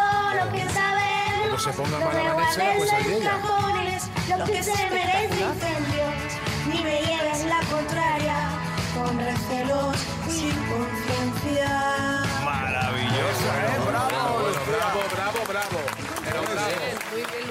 se 1.65 1.73
ponga 1.73 1.97
Vanessa, 1.97 2.29
guardes 2.29 2.77
pues 2.77 2.91
en 2.93 3.13
ella. 3.13 3.39
lo 4.37 4.45
que 4.45 4.61
se 4.63 4.89
merece 4.91 5.41
incendio, 5.41 6.05
ni 6.67 6.83
me 6.83 7.01
lleves 7.01 7.45
la 7.45 7.59
contraria 7.71 8.49
con 8.93 9.17
recelos 9.17 9.95
sin 10.29 10.53
conciencia. 10.69 12.21
Maravillosa, 12.43 13.65
¿eh? 13.65 13.79
¡Bravo! 13.87 14.45
Bravo, 14.67 14.99
bravo, 15.11 15.39
bravo. 15.47 15.79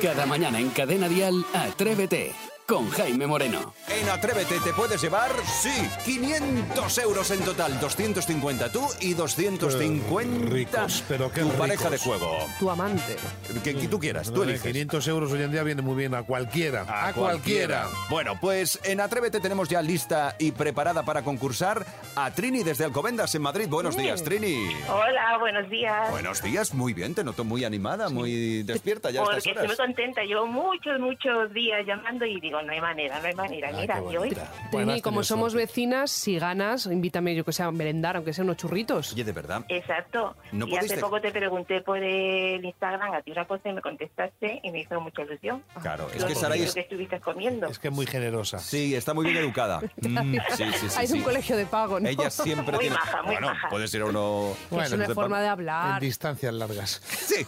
Cada 0.01 0.27
mañana 0.27 0.61
en 0.61 0.71
Cadena 0.71 1.09
Dial, 1.09 1.45
Atrévete 1.53 2.54
con 2.67 2.89
Jaime 2.91 3.27
Moreno. 3.27 3.75
En 3.89 4.09
Atrévete 4.09 4.59
te 4.61 4.73
puedes 4.73 5.01
llevar, 5.03 5.31
sí, 5.45 5.71
500 6.05 6.99
euros 6.99 7.31
en 7.31 7.41
total. 7.41 7.79
250 7.79 8.73
tú 8.73 8.81
y 9.01 9.15
250 9.15 10.49
ricos, 10.51 11.05
pero 11.09 11.31
qué 11.31 11.41
tu 11.41 11.47
ricos. 11.47 11.61
pareja 11.61 11.91
de 11.91 11.99
juego. 11.99 12.39
Tu 12.59 12.71
amante. 12.71 13.17
Que, 13.63 13.75
que 13.77 13.89
tú 13.89 13.99
quieras, 13.99 14.29
tú 14.29 14.37
No, 14.37 14.43
eh, 14.45 14.51
eliges. 14.51 14.63
500 14.63 15.09
euros 15.09 15.33
hoy 15.33 15.43
en 15.43 15.53
día 15.53 15.63
viene 15.63 15.83
muy 15.83 15.95
bien 15.97 16.15
a 16.15 16.23
cualquiera. 16.23 16.85
A, 16.89 17.13
cualquiera. 17.13 17.87
Bueno, 18.09 18.39
pues 18.41 18.81
en 18.85 19.01
Atrévete 19.01 19.41
tenemos 19.41 19.69
ya 19.69 19.83
lista 19.83 20.35
y 20.39 20.53
preparada 20.53 21.03
para 21.05 21.23
concursar 21.23 21.85
a 22.17 22.31
Trini 22.31 22.63
desde 22.63 22.85
Alcobendas 22.85 23.35
en 23.35 23.43
Madrid. 23.43 23.67
Buenos 23.69 23.97
días, 23.97 24.23
Trini. 24.25 24.69
Hola, 24.89 25.37
buenos 25.39 25.69
días. 25.69 26.11
Buenos 26.11 26.43
días, 26.43 26.73
muy 26.75 26.95
bien, 26.95 27.15
te 27.15 27.25
noto 27.25 27.45
muy 27.45 27.65
animada, 27.65 28.09
muy 28.09 28.63
despierta 28.63 29.11
ya 29.11 29.21
a 29.21 29.25
Porque 29.25 29.39
estas 29.39 29.53
estoy 29.53 29.69
muy 29.69 29.77
contenta. 29.77 30.23
Llevo 30.23 30.47
muchos, 30.47 30.99
muchos 30.99 31.53
días 31.53 31.85
llamando 31.87 32.25
y 32.25 32.41
digo, 32.41 32.54
digo, 32.59 32.63
no 32.67 32.73
hay 32.73 32.81
manera, 32.81 33.21
no 33.21 33.27
hay 33.27 33.35
manera. 33.35 33.69
Ay, 33.69 33.75
Mira, 33.83 34.01
bonita. 34.01 34.51
Trini, 34.53 34.69
Bueno, 34.73 34.93
has 34.93 35.03
como 35.03 35.23
somos 35.23 35.53
suerte. 35.53 35.67
vecinas, 35.67 36.11
si 36.11 36.39
ganas, 36.39 36.87
invítame 36.87 37.35
yo 37.35 37.45
que 37.45 37.53
sea 37.53 37.67
a 37.67 37.71
merendar, 37.73 38.17
aunque 38.17 38.33
sean 38.33 38.47
unos 38.47 38.57
churritos. 38.59 39.13
Oye, 39.13 39.25
de 39.25 39.33
verdad. 39.33 39.65
Exacto. 39.69 40.37
No 40.53 40.67
y 40.67 40.77
hace 40.77 40.97
de- 40.97 41.01
poco 41.01 41.21
te 41.21 41.31
pregunté 41.33 41.81
por 41.83 41.99
el 41.99 42.65
Instagram 42.65 43.13
a 43.13 43.23
ti 43.23 43.31
una 43.31 43.47
cosa 43.47 43.69
y 43.69 43.73
me 43.73 43.81
contestaste 43.83 44.61
y 44.63 44.71
me 44.71 44.81
hizo 44.81 45.01
mucha 45.01 45.23
ilusión. 45.23 45.63
Claro, 45.83 46.09
es 46.15 46.21
Lo 46.21 46.27
que 46.27 46.33
es... 46.65 46.75
que 46.75 46.81
estuviste 46.81 47.21
comiendo. 47.21 47.67
Es 47.67 47.79
que 47.79 47.89
es 47.89 47.95
muy 47.95 48.07
generosa. 48.07 48.59
Sí, 48.59 48.95
está 48.95 49.15
muy 49.15 49.25
bien 49.27 49.37
educada. 49.39 49.81
Mm, 50.05 50.37
sí, 50.51 50.65
sí, 50.75 50.89
sí. 50.91 50.97
Ah, 50.99 51.03
es 51.03 51.11
un 51.13 51.19
sí. 51.19 51.25
colegio 51.25 51.57
de 51.57 51.67
pago, 51.67 51.99
¿no? 51.99 52.09
Ella 52.09 52.31
siempre 52.31 52.73
Muy 52.77 52.81
tiene... 52.85 52.97
maja, 52.97 53.23
muy 53.23 53.33
bueno, 53.33 53.49
maja. 53.49 53.69
puede 53.69 53.89
ser 53.89 54.05
uno... 54.05 54.53
Que 54.71 54.77
es 54.83 54.93
una 54.93 55.09
forma 55.09 55.39
de 55.41 55.47
En 55.47 55.51
hablar. 55.53 56.01
distancias 56.01 56.53
largas. 56.55 57.01
Sí. 57.05 57.45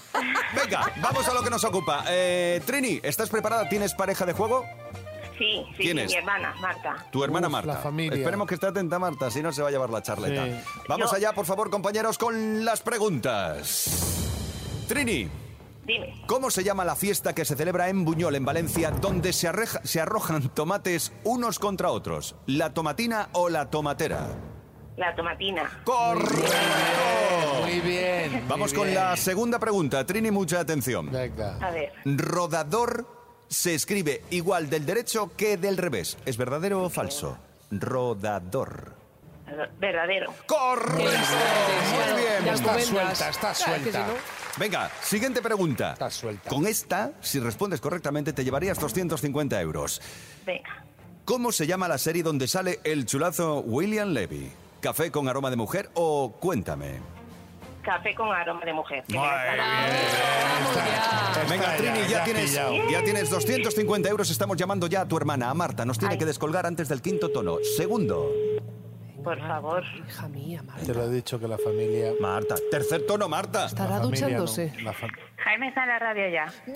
Venga, 0.54 0.90
vamos 1.00 1.28
a 1.28 1.34
lo 1.34 1.42
que 1.42 1.50
nos 1.50 1.62
ocupa. 1.64 2.04
Eh, 2.08 2.60
Trini, 2.66 3.00
¿estás 3.02 3.30
preparada? 3.30 3.68
¿Tienes 3.68 3.94
pareja 3.94 4.24
de 4.26 4.32
juego? 4.32 4.64
Sí, 5.38 5.64
sí, 5.76 5.82
¿Quién 5.82 5.96
sí, 5.98 6.02
es? 6.04 6.10
mi 6.12 6.14
hermana, 6.18 6.54
Marta. 6.60 6.96
Tu 7.12 7.22
hermana 7.24 7.46
Uf, 7.48 7.52
Marta. 7.52 7.72
la 7.74 7.78
familia. 7.80 8.16
Esperemos 8.18 8.46
que 8.48 8.54
esté 8.54 8.66
atenta 8.66 8.98
Marta, 8.98 9.30
si 9.30 9.42
no 9.42 9.52
se 9.52 9.62
va 9.62 9.68
a 9.68 9.70
llevar 9.70 9.90
la 9.90 10.02
charleta. 10.02 10.44
Sí. 10.46 10.52
Vamos 10.88 11.10
Yo- 11.10 11.16
allá, 11.16 11.32
por 11.32 11.44
favor, 11.46 11.70
compañeros, 11.70 12.16
con 12.18 12.64
las 12.64 12.80
preguntas. 12.80 14.22
Trini, 14.88 15.28
Dime. 15.84 16.22
¿cómo 16.26 16.50
se 16.50 16.64
llama 16.64 16.84
la 16.84 16.96
fiesta 16.96 17.34
que 17.34 17.44
se 17.44 17.56
celebra 17.56 17.88
en 17.88 18.04
Buñol, 18.04 18.34
en 18.36 18.44
Valencia, 18.44 18.90
donde 18.90 19.32
se, 19.32 19.48
arreja- 19.48 19.80
se 19.84 20.00
arrojan 20.00 20.48
tomates 20.50 21.12
unos 21.24 21.58
contra 21.58 21.90
otros? 21.90 22.34
¿La 22.46 22.72
tomatina 22.72 23.28
o 23.32 23.48
la 23.48 23.68
tomatera? 23.70 24.28
La 24.96 25.14
tomatina. 25.14 25.82
¡Correcto! 25.84 26.46
Muy 27.62 27.80
bien. 27.80 28.32
muy 28.32 28.42
Vamos 28.48 28.72
con 28.72 28.84
bien. 28.84 28.94
la 28.94 29.16
segunda 29.16 29.58
pregunta. 29.58 30.06
Trini, 30.06 30.30
mucha 30.30 30.60
atención. 30.60 31.10
Venga. 31.10 31.58
A 31.60 31.70
ver. 31.70 31.92
Rodador 32.04 33.06
se 33.48 33.74
escribe 33.74 34.22
igual 34.30 34.68
del 34.70 34.86
derecho 34.86 35.32
que 35.36 35.56
del 35.56 35.76
revés. 35.76 36.16
¿Es 36.26 36.36
verdadero 36.36 36.82
o 36.82 36.90
falso? 36.90 37.38
Rodador. 37.70 38.94
Verdadero. 39.78 40.34
¡Correcto! 40.46 41.04
Muy 41.04 42.22
bien. 42.22 42.54
Está 42.54 42.80
suelta, 42.80 43.28
está 43.28 43.54
suelta. 43.54 44.06
Venga, 44.58 44.90
siguiente 45.02 45.40
pregunta. 45.40 45.92
Está 45.92 46.10
suelta. 46.10 46.48
Con 46.48 46.66
esta, 46.66 47.12
si 47.20 47.38
respondes 47.38 47.80
correctamente, 47.80 48.32
te 48.32 48.44
llevarías 48.44 48.78
250 48.78 49.60
euros. 49.60 50.00
Venga. 50.44 50.84
¿Cómo 51.24 51.52
se 51.52 51.66
llama 51.66 51.88
la 51.88 51.98
serie 51.98 52.22
donde 52.22 52.48
sale 52.48 52.80
el 52.84 53.06
chulazo 53.06 53.60
William 53.60 54.08
Levy? 54.10 54.50
¿Café 54.80 55.10
con 55.10 55.28
aroma 55.28 55.50
de 55.50 55.56
mujer 55.56 55.90
o 55.94 56.32
Cuéntame? 56.38 57.00
Café 57.86 58.14
con 58.16 58.34
aroma 58.34 58.64
de 58.64 58.72
mujer. 58.72 59.04
Muy 59.08 59.20
Venga, 61.48 61.76
Trini, 61.76 62.00
ya, 62.00 62.08
ya 62.08 62.24
tienes, 62.24 62.50
pillado. 62.50 62.74
ya 62.90 63.04
tienes 63.04 63.30
250 63.30 64.08
euros. 64.08 64.28
Estamos 64.28 64.56
llamando 64.56 64.88
ya 64.88 65.02
a 65.02 65.06
tu 65.08 65.16
hermana, 65.16 65.50
a 65.50 65.54
Marta. 65.54 65.84
Nos 65.84 65.96
tiene 65.96 66.14
Ay. 66.14 66.18
que 66.18 66.24
descolgar 66.24 66.66
antes 66.66 66.88
del 66.88 67.00
quinto 67.00 67.30
tono. 67.30 67.58
Segundo. 67.76 68.28
Por 69.22 69.38
favor. 69.38 69.84
Hija 70.08 70.26
mía, 70.28 70.64
Marta. 70.64 70.84
Te 70.84 70.94
lo 70.94 71.04
he 71.04 71.10
dicho 71.10 71.38
que 71.38 71.46
la 71.46 71.58
familia. 71.58 72.10
Marta. 72.20 72.56
Tercer 72.72 73.06
tono, 73.06 73.28
Marta. 73.28 73.66
Estará 73.66 73.98
la 73.98 74.02
familia 74.02 74.28
no, 74.30 74.40
duchándose. 74.46 74.72
la 74.82 74.92
fa- 74.92 75.06
Jaime 75.44 75.68
está 75.68 75.82
en 75.84 75.88
la 75.88 75.98
radio 76.00 76.28
ya. 76.28 76.48
Sí 76.48 76.72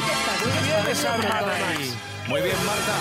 que 0.00 0.12
está 0.12 0.32
bien. 0.44 0.54
Muy 0.54 0.62
bien, 1.02 1.18
Marta. 1.18 1.42
Muy 2.28 2.40
bien, 2.42 2.56
Marta. 2.66 2.94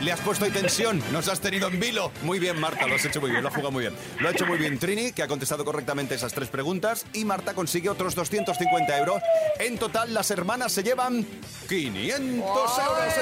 Le 0.00 0.12
has 0.12 0.20
puesto 0.20 0.44
ahí 0.44 0.50
tensión. 0.50 1.02
Nos 1.12 1.28
has 1.28 1.40
tenido 1.40 1.68
en 1.68 1.80
vilo. 1.80 2.12
Muy 2.22 2.38
bien, 2.38 2.58
Marta. 2.60 2.86
Lo 2.86 2.94
has 2.94 3.04
hecho 3.04 3.20
muy 3.20 3.30
bien. 3.30 3.42
Lo 3.42 3.48
has 3.48 3.54
jugado 3.54 3.72
muy 3.72 3.82
bien. 3.82 3.94
Lo 4.20 4.28
ha 4.28 4.32
hecho 4.32 4.46
muy 4.46 4.58
bien 4.58 4.78
Trini, 4.78 5.12
que 5.12 5.22
ha 5.22 5.28
contestado 5.28 5.64
correctamente 5.64 6.14
esas 6.14 6.32
tres 6.32 6.48
preguntas. 6.48 7.04
Y 7.12 7.24
Marta 7.24 7.54
consigue 7.54 7.88
otros 7.88 8.14
250 8.14 8.98
euros. 8.98 9.20
En 9.58 9.76
total, 9.78 10.14
las 10.14 10.30
hermanas 10.30 10.72
se 10.72 10.82
llevan 10.82 11.26
500 11.68 12.38
euros. 12.78 13.14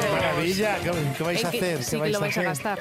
¡Qué 0.00 0.10
maravilla! 0.12 0.78
¿Qué, 1.16 1.22
vais 1.24 1.44
a 1.44 1.48
¿En 1.48 1.52
qué- 1.52 1.58
hacer? 1.58 1.84
sí 1.84 1.90
¿Qué 1.92 1.96
vais 1.96 2.12
lo 2.12 2.18
a 2.18 2.20
vais 2.20 2.36
a 2.36 2.40
hacer? 2.40 2.44
gastar. 2.44 2.78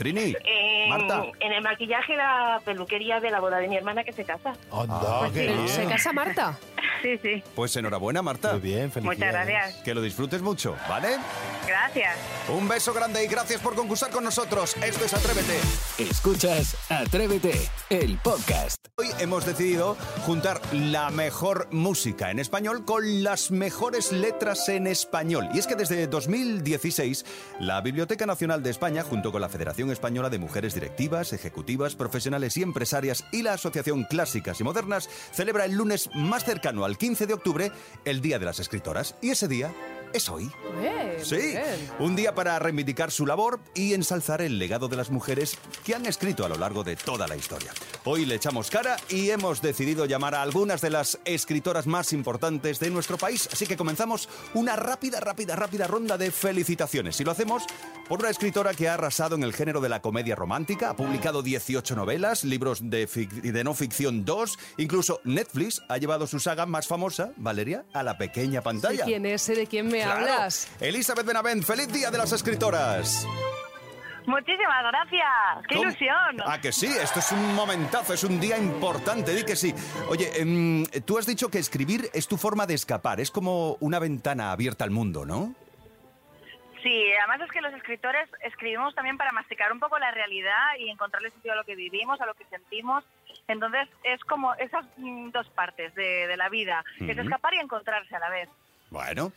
Trini, 0.00 0.34
En, 0.44 0.88
Marta. 0.88 1.26
en 1.40 1.52
el 1.52 1.62
maquillaje, 1.62 2.16
la 2.16 2.58
peluquería 2.64 3.20
de 3.20 3.30
la 3.30 3.38
boda 3.38 3.58
de 3.58 3.68
mi 3.68 3.76
hermana 3.76 4.02
que 4.02 4.14
se 4.14 4.24
casa. 4.24 4.54
Anda, 4.72 5.28
qué 5.34 5.40
Pero, 5.46 5.54
bien. 5.56 5.68
¿Se 5.68 5.84
casa 5.84 6.12
Marta? 6.14 6.58
Sí, 7.02 7.16
sí. 7.22 7.42
Pues 7.54 7.74
enhorabuena, 7.76 8.20
Marta. 8.20 8.52
Muy 8.52 8.60
bien, 8.60 8.92
felicidades. 8.92 9.18
Muchas 9.18 9.32
gracias. 9.32 9.82
Que 9.82 9.94
lo 9.94 10.02
disfrutes 10.02 10.42
mucho, 10.42 10.76
¿vale? 10.86 11.16
Gracias. 11.66 12.16
Un 12.48 12.68
beso 12.68 12.92
grande 12.92 13.24
y 13.24 13.28
gracias 13.28 13.60
por 13.60 13.74
concursar 13.74 14.10
con 14.10 14.24
nosotros. 14.24 14.76
Esto 14.82 15.04
es 15.04 15.14
Atrévete. 15.14 15.58
Escuchas 15.98 16.76
Atrévete, 16.88 17.70
el 17.90 18.18
podcast. 18.18 18.80
Hoy 18.96 19.08
hemos 19.18 19.46
decidido 19.46 19.96
juntar 20.26 20.60
la 20.72 21.10
mejor 21.10 21.68
música 21.72 22.30
en 22.30 22.38
español 22.38 22.84
con 22.84 23.22
las 23.22 23.50
mejores 23.50 24.12
letras 24.12 24.68
en 24.68 24.86
español. 24.86 25.48
Y 25.54 25.58
es 25.58 25.66
que 25.66 25.74
desde 25.74 26.06
2016, 26.06 27.24
la 27.60 27.80
Biblioteca 27.80 28.26
Nacional 28.26 28.62
de 28.62 28.70
España, 28.70 29.02
junto 29.02 29.32
con 29.32 29.40
la 29.40 29.48
Federación 29.48 29.90
Española 29.90 30.28
de 30.28 30.38
Mujeres 30.38 30.74
Directivas, 30.74 31.32
Ejecutivas, 31.32 31.94
Profesionales 31.94 32.56
y 32.56 32.62
Empresarias 32.62 33.24
y 33.32 33.42
la 33.42 33.54
Asociación 33.54 34.04
Clásicas 34.04 34.60
y 34.60 34.64
Modernas, 34.64 35.08
celebra 35.32 35.64
el 35.64 35.72
lunes 35.72 36.10
más 36.14 36.44
cercano 36.44 36.84
al 36.84 36.98
15 36.98 37.26
de 37.26 37.34
octubre 37.34 37.72
el 38.04 38.20
Día 38.20 38.38
de 38.38 38.44
las 38.44 38.60
Escritoras. 38.60 39.14
Y 39.22 39.30
ese 39.30 39.48
día 39.48 39.72
es 40.12 40.28
hoy. 40.28 40.50
Eh, 40.82 41.18
Sí, 41.22 41.54
un 41.98 42.16
día 42.16 42.34
para 42.34 42.58
reivindicar 42.58 43.10
su 43.10 43.26
labor 43.26 43.60
y 43.74 43.92
ensalzar 43.92 44.40
el 44.40 44.58
legado 44.58 44.88
de 44.88 44.96
las 44.96 45.10
mujeres 45.10 45.58
que 45.84 45.94
han 45.94 46.06
escrito 46.06 46.46
a 46.46 46.48
lo 46.48 46.56
largo 46.56 46.82
de 46.82 46.96
toda 46.96 47.28
la 47.28 47.36
historia. 47.36 47.72
Hoy 48.04 48.24
le 48.24 48.36
echamos 48.36 48.70
cara 48.70 48.96
y 49.10 49.28
hemos 49.30 49.60
decidido 49.60 50.06
llamar 50.06 50.34
a 50.34 50.40
algunas 50.42 50.80
de 50.80 50.88
las 50.90 51.18
escritoras 51.26 51.86
más 51.86 52.12
importantes 52.14 52.80
de 52.80 52.88
nuestro 52.90 53.18
país, 53.18 53.48
así 53.52 53.66
que 53.66 53.76
comenzamos 53.76 54.28
una 54.54 54.76
rápida, 54.76 55.20
rápida, 55.20 55.56
rápida 55.56 55.86
ronda 55.86 56.16
de 56.16 56.30
felicitaciones. 56.30 57.20
Y 57.20 57.24
lo 57.24 57.32
hacemos 57.32 57.64
por 58.08 58.20
una 58.20 58.30
escritora 58.30 58.72
que 58.72 58.88
ha 58.88 58.94
arrasado 58.94 59.34
en 59.36 59.42
el 59.42 59.52
género 59.52 59.80
de 59.80 59.88
la 59.90 60.00
comedia 60.00 60.34
romántica, 60.34 60.90
ha 60.90 60.96
publicado 60.96 61.42
18 61.42 61.94
novelas, 61.96 62.44
libros 62.44 62.80
de, 62.90 63.06
fic- 63.08 63.28
de 63.42 63.64
no 63.64 63.74
ficción 63.74 64.24
2, 64.24 64.58
incluso 64.78 65.20
Netflix 65.24 65.82
ha 65.88 65.98
llevado 65.98 66.26
su 66.26 66.40
saga 66.40 66.64
más 66.66 66.86
famosa, 66.86 67.32
Valeria, 67.36 67.84
a 67.92 68.02
la 68.02 68.16
pequeña 68.16 68.62
pantalla. 68.62 69.04
¿Quién 69.04 69.26
es? 69.26 69.46
¿De 69.46 69.66
quién 69.66 69.88
me 69.88 69.99
Claro. 70.04 70.20
hablas? 70.20 70.70
Elizabeth 70.80 71.26
Benavent, 71.26 71.64
feliz 71.64 71.92
día 71.92 72.10
de 72.10 72.18
las 72.18 72.32
escritoras. 72.32 73.26
Muchísimas 74.26 74.84
gracias. 74.84 75.66
¡Qué 75.68 75.76
¿Cómo? 75.76 75.88
ilusión! 75.88 76.42
Ah, 76.46 76.60
que 76.60 76.72
sí, 76.72 76.86
esto 76.86 77.18
es 77.18 77.32
un 77.32 77.54
momentazo, 77.54 78.12
es 78.14 78.22
un 78.22 78.38
día 78.38 78.58
importante, 78.58 79.34
di 79.34 79.44
que 79.44 79.56
sí. 79.56 79.74
Oye, 80.08 80.30
em, 80.40 80.84
tú 81.04 81.18
has 81.18 81.26
dicho 81.26 81.48
que 81.50 81.58
escribir 81.58 82.08
es 82.12 82.28
tu 82.28 82.36
forma 82.36 82.66
de 82.66 82.74
escapar, 82.74 83.18
es 83.20 83.30
como 83.30 83.76
una 83.80 83.98
ventana 83.98 84.52
abierta 84.52 84.84
al 84.84 84.90
mundo, 84.90 85.24
¿no? 85.24 85.54
Sí, 86.82 87.04
además 87.18 87.40
es 87.42 87.50
que 87.50 87.60
los 87.60 87.74
escritores 87.74 88.28
escribimos 88.42 88.94
también 88.94 89.18
para 89.18 89.32
masticar 89.32 89.70
un 89.72 89.80
poco 89.80 89.98
la 89.98 90.10
realidad 90.12 90.76
y 90.78 90.88
encontrarle 90.88 91.30
sentido 91.30 91.52
a 91.52 91.56
lo 91.56 91.64
que 91.64 91.74
vivimos, 91.74 92.20
a 92.20 92.26
lo 92.26 92.34
que 92.34 92.44
sentimos. 92.46 93.04
Entonces 93.48 93.88
es 94.02 94.20
como 94.24 94.54
esas 94.54 94.84
mm, 94.96 95.30
dos 95.30 95.48
partes 95.50 95.94
de, 95.94 96.26
de 96.26 96.36
la 96.36 96.48
vida, 96.48 96.84
que 96.98 97.12
es 97.12 97.18
escapar 97.18 97.52
y 97.54 97.58
encontrarse 97.58 98.14
a 98.16 98.20
la 98.20 98.30
vez. 98.30 98.48
Bueno, 98.90 99.30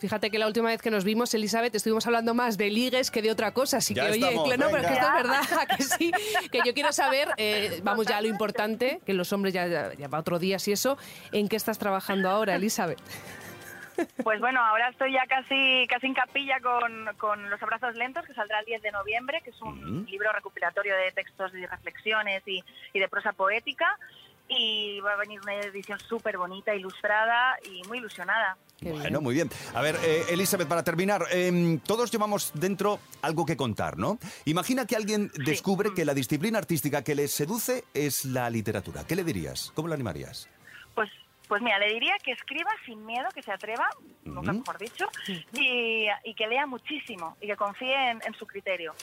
Fíjate 0.00 0.30
que 0.30 0.38
la 0.38 0.46
última 0.46 0.70
vez 0.70 0.80
que 0.80 0.90
nos 0.90 1.04
vimos, 1.04 1.34
Elizabeth, 1.34 1.74
estuvimamos 1.74 2.06
hablando 2.06 2.32
más 2.32 2.56
de 2.56 2.70
ligues 2.70 3.10
que 3.10 3.20
de 3.20 3.30
otra 3.30 3.52
cosa. 3.52 3.76
Así 3.76 3.92
Ya 3.92 4.06
que, 4.06 4.12
oye, 4.12 4.28
estamos, 4.28 4.58
no, 4.58 4.70
pero 4.70 4.78
es 4.78 4.86
que 4.86 4.94
esto 4.94 5.06
es 5.06 5.12
verdad, 5.12 5.42
que 5.76 5.82
sí. 5.82 6.12
Que 6.50 6.60
yo 6.64 6.72
quiero 6.72 6.92
saber, 6.92 7.28
eh, 7.36 7.80
vamos 7.82 8.06
ya 8.06 8.16
a 8.16 8.22
lo 8.22 8.28
importante, 8.28 9.00
que 9.04 9.12
los 9.12 9.30
hombres 9.34 9.52
ya, 9.52 9.66
ya, 9.66 9.92
ya 9.92 10.08
va 10.08 10.18
otro 10.18 10.38
día, 10.38 10.58
si 10.58 10.72
eso, 10.72 10.96
¿en 11.32 11.48
qué 11.48 11.56
estás 11.56 11.78
trabajando 11.78 12.30
ahora, 12.30 12.56
Elizabeth? 12.56 12.98
Pues 14.22 14.40
bueno, 14.40 14.64
ahora 14.64 14.88
estoy 14.88 15.12
ya 15.12 15.26
casi, 15.26 15.86
casi 15.88 16.06
en 16.06 16.14
capilla 16.14 16.58
con, 16.60 17.10
con 17.18 17.50
Los 17.50 17.62
Abrazos 17.62 17.94
Lentos, 17.96 18.24
que 18.24 18.32
saldrá 18.32 18.60
el 18.60 18.64
10 18.64 18.80
de 18.80 18.92
noviembre, 18.92 19.42
que 19.44 19.50
es 19.50 19.60
un 19.60 20.06
libro 20.06 20.32
recopilatorio 20.32 20.96
de 20.96 21.12
textos 21.12 21.52
y 21.54 21.66
reflexiones 21.66 22.42
y, 22.46 22.64
y 22.94 22.98
de 22.98 23.08
prosa 23.08 23.32
poética. 23.32 23.86
Y 24.48 25.00
va 25.00 25.12
a 25.12 25.16
venir 25.16 25.40
una 25.42 25.54
edición 25.54 26.00
súper 26.00 26.38
bonita, 26.38 26.74
ilustrada 26.74 27.58
y 27.70 27.86
muy 27.88 27.98
ilusionada. 27.98 28.56
Bueno, 28.82 29.20
muy 29.20 29.34
bien. 29.34 29.50
A 29.74 29.82
ver, 29.82 29.96
eh, 30.02 30.24
Elizabeth, 30.30 30.66
para 30.68 30.82
terminar, 30.82 31.26
em, 31.30 31.78
todos 31.80 32.10
llevamos 32.10 32.50
dentro 32.54 32.98
algo 33.22 33.44
que 33.44 33.56
contar, 33.56 33.98
¿no? 33.98 34.18
Imagina 34.46 34.86
que 34.86 34.96
alguien 34.96 35.30
descubre 35.36 35.90
que 35.94 36.04
la 36.04 36.14
disciplina 36.14 36.58
artística 36.58 37.02
que 37.02 37.14
le 37.14 37.28
seduce 37.28 37.84
es 37.94 38.24
la 38.24 38.48
literatura. 38.50 39.04
¿Qué 39.06 39.16
le 39.16 39.24
dirías? 39.24 39.72
¿Cómo 39.74 39.88
lo 39.88 39.94
animarías? 39.94 40.48
Pues, 40.94 41.10
pues 41.48 41.62
mira, 41.62 41.78
le 41.78 41.92
diría 41.92 42.14
que 42.24 42.32
escriba 42.32 42.70
sin 42.86 43.04
miedo, 43.04 43.26
que 43.34 43.42
se 43.42 43.52
atreva, 43.52 43.88
nunca 44.24 44.50
Ujú. 44.52 44.60
mejor 44.60 44.78
dicho, 44.78 45.06
y, 45.52 46.06
y 46.24 46.34
que 46.34 46.46
lea 46.46 46.66
muchísimo 46.66 47.36
y 47.40 47.46
que 47.48 47.56
confíe 47.56 48.10
en, 48.10 48.20
en 48.26 48.34
su 48.34 48.46
criterio. 48.46 48.94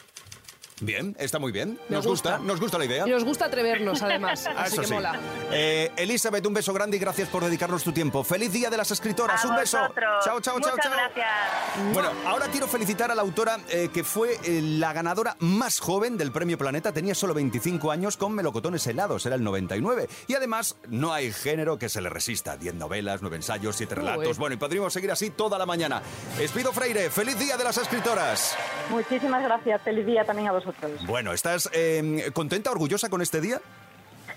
Bien, 0.79 1.15
está 1.17 1.39
muy 1.39 1.51
bien. 1.51 1.79
Nos 1.89 2.05
gusta. 2.05 2.37
gusta. 2.37 2.45
nos 2.45 2.59
gusta 2.59 2.77
la 2.77 2.85
idea. 2.85 3.07
Y 3.07 3.09
nos 3.09 3.23
gusta 3.23 3.45
atrevernos, 3.45 3.99
además. 4.03 4.45
Así 4.55 4.73
eso 4.73 4.81
que 4.81 4.87
sí. 4.87 4.93
mola. 4.93 5.19
Eh, 5.51 5.91
Elizabeth, 5.97 6.45
un 6.45 6.53
beso 6.53 6.71
grande 6.71 6.97
y 6.97 6.99
gracias 6.99 7.29
por 7.29 7.43
dedicarnos 7.43 7.83
tu 7.83 7.91
tiempo. 7.91 8.23
Feliz 8.23 8.51
día 8.51 8.69
de 8.69 8.77
las 8.77 8.91
escritoras. 8.91 9.43
A 9.43 9.47
un 9.47 9.55
beso. 9.55 9.79
vosotros. 9.79 10.23
Chao, 10.23 10.39
chao, 10.39 10.59
chao, 10.59 10.71
Muchas 10.73 10.85
chao. 10.85 10.93
gracias. 10.93 11.93
Bueno, 11.93 12.09
ahora 12.27 12.45
quiero 12.51 12.67
felicitar 12.67 13.09
a 13.09 13.15
la 13.15 13.23
autora 13.23 13.57
eh, 13.69 13.89
que 13.91 14.03
fue 14.03 14.33
eh, 14.43 14.61
la 14.61 14.93
ganadora 14.93 15.35
más 15.39 15.79
joven 15.79 16.15
del 16.15 16.31
Premio 16.31 16.59
Planeta. 16.59 16.91
Tenía 16.91 17.15
solo 17.15 17.33
25 17.33 17.89
años 17.89 18.15
con 18.15 18.33
melocotones 18.33 18.85
helados, 18.85 19.25
era 19.25 19.35
el 19.35 19.43
99. 19.43 20.07
Y 20.27 20.35
además, 20.35 20.75
no 20.89 21.11
hay 21.11 21.31
género 21.31 21.79
que 21.79 21.89
se 21.89 22.01
le 22.01 22.09
resista. 22.09 22.55
10 22.55 22.75
novelas, 22.75 23.23
9 23.23 23.37
ensayos, 23.37 23.75
7 23.77 23.95
Uy. 23.95 23.99
relatos. 24.01 24.37
Bueno, 24.37 24.53
y 24.53 24.57
podríamos 24.57 24.93
seguir 24.93 25.11
así 25.11 25.31
toda 25.31 25.57
la 25.57 25.65
mañana. 25.65 26.03
Espido 26.39 26.71
Freire, 26.71 27.09
feliz 27.09 27.39
día 27.39 27.57
de 27.57 27.63
las 27.63 27.77
escritoras. 27.79 28.55
Muchísimas 28.91 29.41
gracias. 29.41 29.81
Feliz 29.81 30.05
día 30.05 30.23
también 30.23 30.49
a 30.49 30.51
vosotros. 30.51 30.66
Bueno, 31.05 31.33
¿estás 31.33 31.69
eh, 31.73 32.29
contenta, 32.33 32.71
orgullosa 32.71 33.09
con 33.09 33.21
este 33.21 33.41
día? 33.41 33.59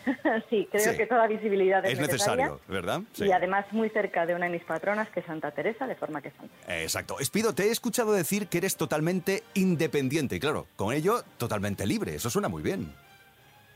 sí, 0.50 0.66
creo 0.70 0.92
Sí. 0.92 0.96
que 0.96 1.06
toda 1.06 1.26
visibilidad 1.26 1.84
es, 1.84 1.92
Es 1.94 2.00
necesario, 2.00 2.60
¿verdad? 2.68 3.00
Sí. 3.12 3.26
Y 3.26 3.32
además 3.32 3.66
muy 3.70 3.90
cerca 3.90 4.24
de 4.24 4.34
una 4.34 4.46
de 4.46 4.52
mis 4.52 4.64
patronas, 4.64 5.08
que 5.10 5.20
es 5.20 5.26
Santa 5.26 5.50
Teresa, 5.50 5.86
de 5.86 5.94
forma 5.94 6.22
que 6.22 6.30
santa. 6.30 6.80
Exacto. 6.82 7.18
Espido, 7.20 7.54
te 7.54 7.64
he 7.64 7.70
escuchado 7.70 8.12
decir 8.12 8.46
que 8.48 8.58
eres 8.58 8.76
totalmente 8.76 9.42
independiente 9.54 10.36
y 10.36 10.40
claro, 10.40 10.66
con 10.76 10.94
ello 10.94 11.22
totalmente 11.36 11.86
libre. 11.86 12.14
Eso 12.14 12.30
suena 12.30 12.48
muy 12.48 12.62
bien. 12.62 12.92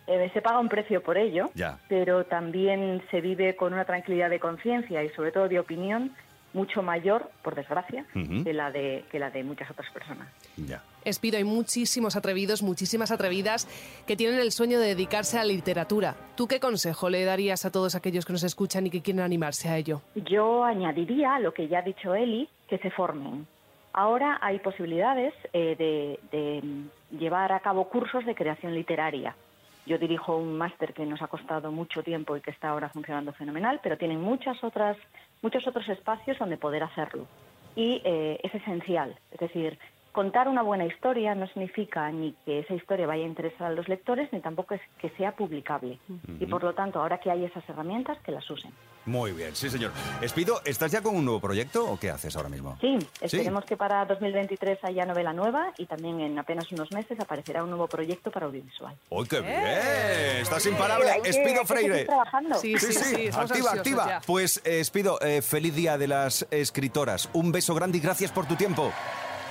Eh, 0.07 0.31
se 0.35 0.43
paga 0.43 0.61
un 0.61 0.69
precio 0.69 1.03
por 1.03 1.17
ello, 1.17 1.51
Ya. 1.55 1.79
pero 1.89 2.25
también 2.25 3.03
se 3.11 3.21
vive 3.21 3.57
con 3.57 3.73
una 3.73 3.85
tranquilidad 3.85 4.29
de 4.31 4.39
conciencia 4.39 5.03
y 5.03 5.09
sobre 5.11 5.33
todo 5.33 5.49
de 5.49 5.59
opinión 5.59 6.15
mucho 6.55 6.83
mayor, 6.83 7.31
por 7.43 7.55
desgracia, 7.55 8.07
que, 8.13 8.53
la 8.55 8.71
de, 8.71 9.05
que 9.11 9.19
la 9.19 9.31
de 9.31 9.45
muchas 9.45 9.71
otras 9.71 9.91
personas. 9.93 10.29
Ya. 10.57 10.83
Espido, 11.05 11.37
hay 11.37 11.45
muchísimos 11.45 12.17
atrevidos, 12.17 12.63
muchísimas 12.63 13.11
atrevidas 13.11 13.69
que 14.07 14.17
tienen 14.17 14.41
el 14.41 14.53
sueño 14.53 14.79
de 14.79 14.87
dedicarse 14.87 15.39
a 15.39 15.45
la 15.45 15.53
literatura. 15.53 16.15
¿Tú 16.37 16.47
qué 16.47 16.61
consejo 16.61 17.11
le 17.11 17.25
darías 17.25 17.67
a 17.67 17.73
todos 17.73 17.95
aquellos 17.95 18.25
que 18.25 18.33
nos 18.33 18.45
escuchan 18.45 18.87
y 18.87 18.91
que 18.91 19.03
quieren 19.03 19.23
animarse 19.23 19.69
a 19.69 19.77
ello? 19.77 20.01
Yo 20.15 20.65
añadiría 20.65 21.35
a 21.35 21.41
lo 21.41 21.53
que 21.53 21.69
ya 21.69 21.81
ha 21.81 21.83
dicho 21.83 22.15
Eli, 22.15 22.49
que 22.69 22.79
se 22.79 22.91
formen. 22.91 23.47
Ahora 23.93 24.39
hay 24.41 24.59
posibilidades 24.59 25.35
eh, 25.53 25.77
de, 25.79 26.19
de, 26.37 26.63
llevar 27.17 27.53
a 27.53 27.61
cabo 27.61 27.89
cursos 27.89 28.25
de 28.25 28.35
creación 28.35 28.75
literaria. 28.75 29.37
Yo 29.87 29.99
dirijo 29.99 30.37
un 30.37 30.57
máster 30.57 30.95
que 30.95 31.05
nos 31.05 31.21
ha 31.21 31.27
costado 31.27 31.71
mucho 31.71 32.03
tiempo 32.03 32.37
y 32.37 32.41
que 32.41 32.51
está 32.51 32.71
ahora 32.71 32.89
funcionando 32.89 33.33
fenomenal, 33.35 33.81
pero 33.83 33.99
tienen 33.99 34.21
muchas 34.21 34.65
otras, 34.65 34.97
muchos 35.45 35.67
otros 35.67 35.87
espacios 35.91 36.39
donde 36.39 36.57
poder 36.57 36.83
hacerlo. 36.83 37.27
Y 37.77 38.01
eh, 38.05 38.41
es 38.43 38.55
esencial. 38.55 39.15
Es 39.31 39.41
decir, 39.41 39.79
contar 40.11 40.49
una 40.49 40.63
buena 40.63 40.87
historia 40.87 41.35
no 41.35 41.47
significa 41.49 42.11
ni 42.11 42.33
que 42.45 42.61
esa 42.61 42.73
historia 42.73 43.07
vaya 43.07 43.25
a 43.25 43.29
interesar 43.29 43.71
a 43.71 43.75
los 43.75 43.87
lectores, 43.87 44.33
ni 44.33 44.41
tampoco 44.41 44.75
es 44.75 44.81
que 44.99 45.11
sea 45.11 45.33
publicable. 45.33 45.99
Y 46.41 46.47
por 46.47 46.65
lo 46.65 46.73
tanto, 46.73 47.01
ahora 47.01 47.19
que 47.19 47.31
hay 47.31 47.45
esas 47.45 47.69
herramientas, 47.69 48.19
que 48.21 48.33
las 48.33 48.49
usen. 48.51 48.73
Muy 49.07 49.33
bien, 49.33 49.55
sí, 49.55 49.69
señor. 49.69 49.93
Espido, 50.23 50.63
¿estás 50.65 50.91
ya 50.91 51.03
con 51.03 51.15
un 51.15 51.25
nuevo 51.25 51.39
proyecto 51.41 51.85
o 51.87 51.99
qué 51.99 52.11
haces 52.11 52.35
ahora 52.37 52.49
mismo? 52.49 52.79
Sí, 52.81 52.97
esperemos 53.21 53.65
que 53.67 53.77
para 53.77 54.05
2023 54.07 54.79
haya 54.83 55.05
novela 55.05 55.33
nueva 55.35 55.73
y 55.77 55.85
también 55.87 56.21
en 56.21 56.39
apenas 56.39 56.73
unos 56.73 56.91
meses 56.91 57.21
aparecerá 57.21 57.63
un 57.63 57.69
nuevo 57.71 57.87
proyecto 57.87 58.31
para 58.31 58.47
audiovisual. 58.47 58.95
¡Uy, 59.11 59.27
qué 59.29 59.41
bien! 59.41 60.41
Estás 60.41 60.65
imparable. 60.67 61.07
Que- 61.23 61.29
Espido 61.31 61.61
que 61.61 61.67
Freire. 61.67 61.93
seguir 61.93 62.07
trabajando. 62.07 62.59
Sí, 62.59 62.79
sí, 62.79 63.29
activa, 63.33 63.73
activa. 63.73 64.07
ya. 64.09 64.21
Pues, 64.27 64.63
eh, 64.65 64.81
Espido, 64.81 65.21
eh, 65.21 65.43
feliz 65.43 65.75
día 65.75 65.99
de 65.99 66.09
las 66.09 66.47
escritoras. 66.51 67.29
Un 67.35 67.53
beso 67.53 67.75
grande 67.75 67.99
y 67.99 68.01
gracias 68.01 68.31
por 68.33 68.47
tu 68.47 68.57
tiempo. 68.57 68.91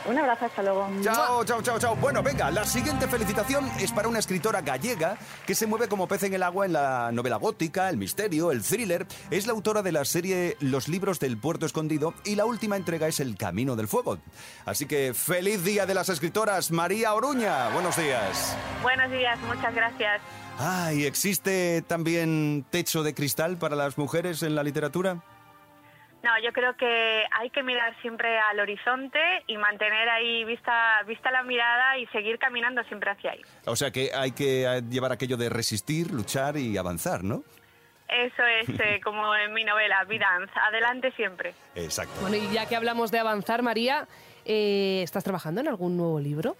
Un 0.05 0.17
abrazo, 0.17 0.45
hasta 0.45 0.61
luego. 0.61 0.87
Chao, 1.01 1.45
chao, 1.45 1.61
chao, 1.61 1.79
chao. 1.79 1.95
Bueno, 1.95 2.21
venga, 2.21 2.51
la 2.51 2.65
siguiente 2.65 3.07
felicitación 3.07 3.69
es 3.79 3.91
para 3.91 4.07
una 4.07 4.19
escritora 4.19 4.61
gallega 4.61 5.17
que 5.45 5.55
se 5.55 5.65
mueve 5.65 5.87
como 5.87 6.07
pez 6.07 6.23
en 6.23 6.33
el 6.33 6.43
agua 6.43 6.65
en 6.65 6.73
la 6.73 7.11
novela 7.11 7.37
gótica, 7.37 7.89
el 7.89 7.97
misterio, 7.97 8.51
el 8.51 8.63
thriller. 8.63 9.07
Es 9.31 9.47
la 9.47 9.53
autora 9.53 9.81
de 9.81 9.91
la 9.91 10.03
serie 10.05 10.57
Los 10.59 10.87
libros 10.87 11.19
del 11.19 11.37
puerto 11.37 11.65
escondido 11.65 12.13
y 12.25 12.35
la 12.35 12.45
última 12.45 12.75
entrega 12.75 13.07
es 13.07 13.19
El 13.19 13.37
camino 13.37 13.75
del 13.75 13.87
fuego. 13.87 14.17
Así 14.65 14.85
que 14.85 15.13
feliz 15.13 15.63
día 15.63 15.85
de 15.85 15.93
las 15.93 16.09
escritoras, 16.09 16.71
María 16.71 17.13
Oruña. 17.13 17.69
Buenos 17.69 17.95
días. 17.95 18.57
Buenos 18.81 19.09
días, 19.11 19.39
muchas 19.47 19.73
gracias. 19.73 20.21
Ay, 20.59 21.05
¿existe 21.05 21.81
también 21.81 22.65
techo 22.69 23.03
de 23.03 23.13
cristal 23.13 23.57
para 23.57 23.75
las 23.75 23.97
mujeres 23.97 24.43
en 24.43 24.55
la 24.55 24.63
literatura? 24.63 25.23
No, 26.23 26.29
yo 26.41 26.53
creo 26.53 26.75
que 26.77 27.23
hay 27.37 27.49
que 27.49 27.61
mirar 27.63 27.93
siempre 28.01 28.39
al 28.39 28.57
horizonte 28.57 29.19
y 29.45 29.57
mantener 29.57 30.07
ahí 30.07 30.45
vista, 30.45 31.03
vista 31.05 31.29
la 31.31 31.43
mirada 31.43 31.97
y 31.97 32.07
seguir 32.07 32.39
caminando 32.39 32.81
siempre 32.85 33.11
hacia 33.11 33.31
ahí. 33.31 33.41
O 33.65 33.75
sea 33.75 33.91
que 33.91 34.11
hay 34.15 34.31
que 34.31 34.63
eh, 34.63 34.81
llevar 34.89 35.11
aquello 35.11 35.35
de 35.35 35.49
resistir, 35.49 36.11
luchar 36.11 36.55
y 36.55 36.77
avanzar, 36.77 37.25
¿no? 37.25 37.43
Eso 38.07 38.43
es 38.45 38.69
eh, 38.69 39.01
como 39.03 39.35
en 39.35 39.53
mi 39.53 39.65
novela, 39.65 40.05
Vidanza, 40.05 40.65
adelante 40.65 41.11
siempre. 41.11 41.53
Exacto. 41.75 42.21
Bueno, 42.21 42.37
y 42.37 42.53
ya 42.53 42.67
que 42.67 42.77
hablamos 42.77 43.11
de 43.11 43.19
avanzar, 43.19 43.61
María, 43.61 44.07
eh, 44.45 45.01
¿estás 45.03 45.25
trabajando 45.25 45.59
en 45.59 45.67
algún 45.67 45.97
nuevo 45.97 46.21
libro? 46.21 46.55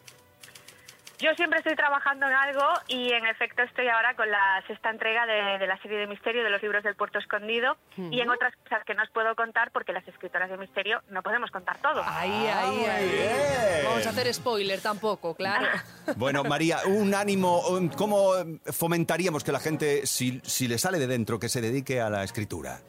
Yo 1.23 1.33
siempre 1.36 1.59
estoy 1.59 1.75
trabajando 1.77 2.27
en 2.27 2.33
algo 2.33 2.65
y 2.89 3.13
en 3.13 3.25
efecto 3.25 3.62
estoy 3.62 3.88
ahora 3.88 4.13
con 4.13 4.29
la 4.29 4.62
sexta 4.67 4.89
entrega 4.89 5.25
de, 5.25 5.57
de 5.57 5.67
la 5.67 5.77
serie 5.81 5.97
de 5.99 6.05
misterio 6.07 6.43
de 6.43 6.49
los 6.49 6.62
libros 6.62 6.83
del 6.83 6.95
puerto 6.95 7.17
escondido 7.17 7.77
y 7.95 8.19
en 8.19 8.29
otras 8.29 8.53
cosas 8.63 8.83
que 8.86 8.93
no 8.93 9.03
os 9.03 9.09
puedo 9.12 9.33
contar 9.33 9.71
porque 9.71 9.93
las 9.93 10.05
escritoras 10.05 10.49
de 10.49 10.57
misterio 10.57 11.01
no 11.09 11.23
podemos 11.23 11.49
contar 11.49 11.77
todo. 11.81 12.03
Ahí, 12.05 12.29
ahí, 12.47 12.86
ahí. 12.86 13.09
bien. 13.09 13.86
Vamos 13.86 14.05
a 14.05 14.09
hacer 14.09 14.33
spoiler 14.33 14.81
tampoco, 14.81 15.33
claro. 15.33 15.65
Bueno, 16.17 16.43
María, 16.43 16.79
un 16.86 17.15
ánimo. 17.15 17.62
un- 17.69 17.88
¿Cómo 17.88 18.33
fomentaríamos 18.65 19.45
que 19.45 19.53
la 19.53 19.59
gente, 19.62 20.05
si, 20.05 20.41
si 20.43 20.67
le 20.67 20.77
sale 20.77 20.99
de 20.99 21.07
dentro, 21.07 21.39
que 21.39 21.47
se 21.47 21.62
dedique 21.62 22.01
a 22.01 22.09
la 22.09 22.23
escritura? 22.25 22.79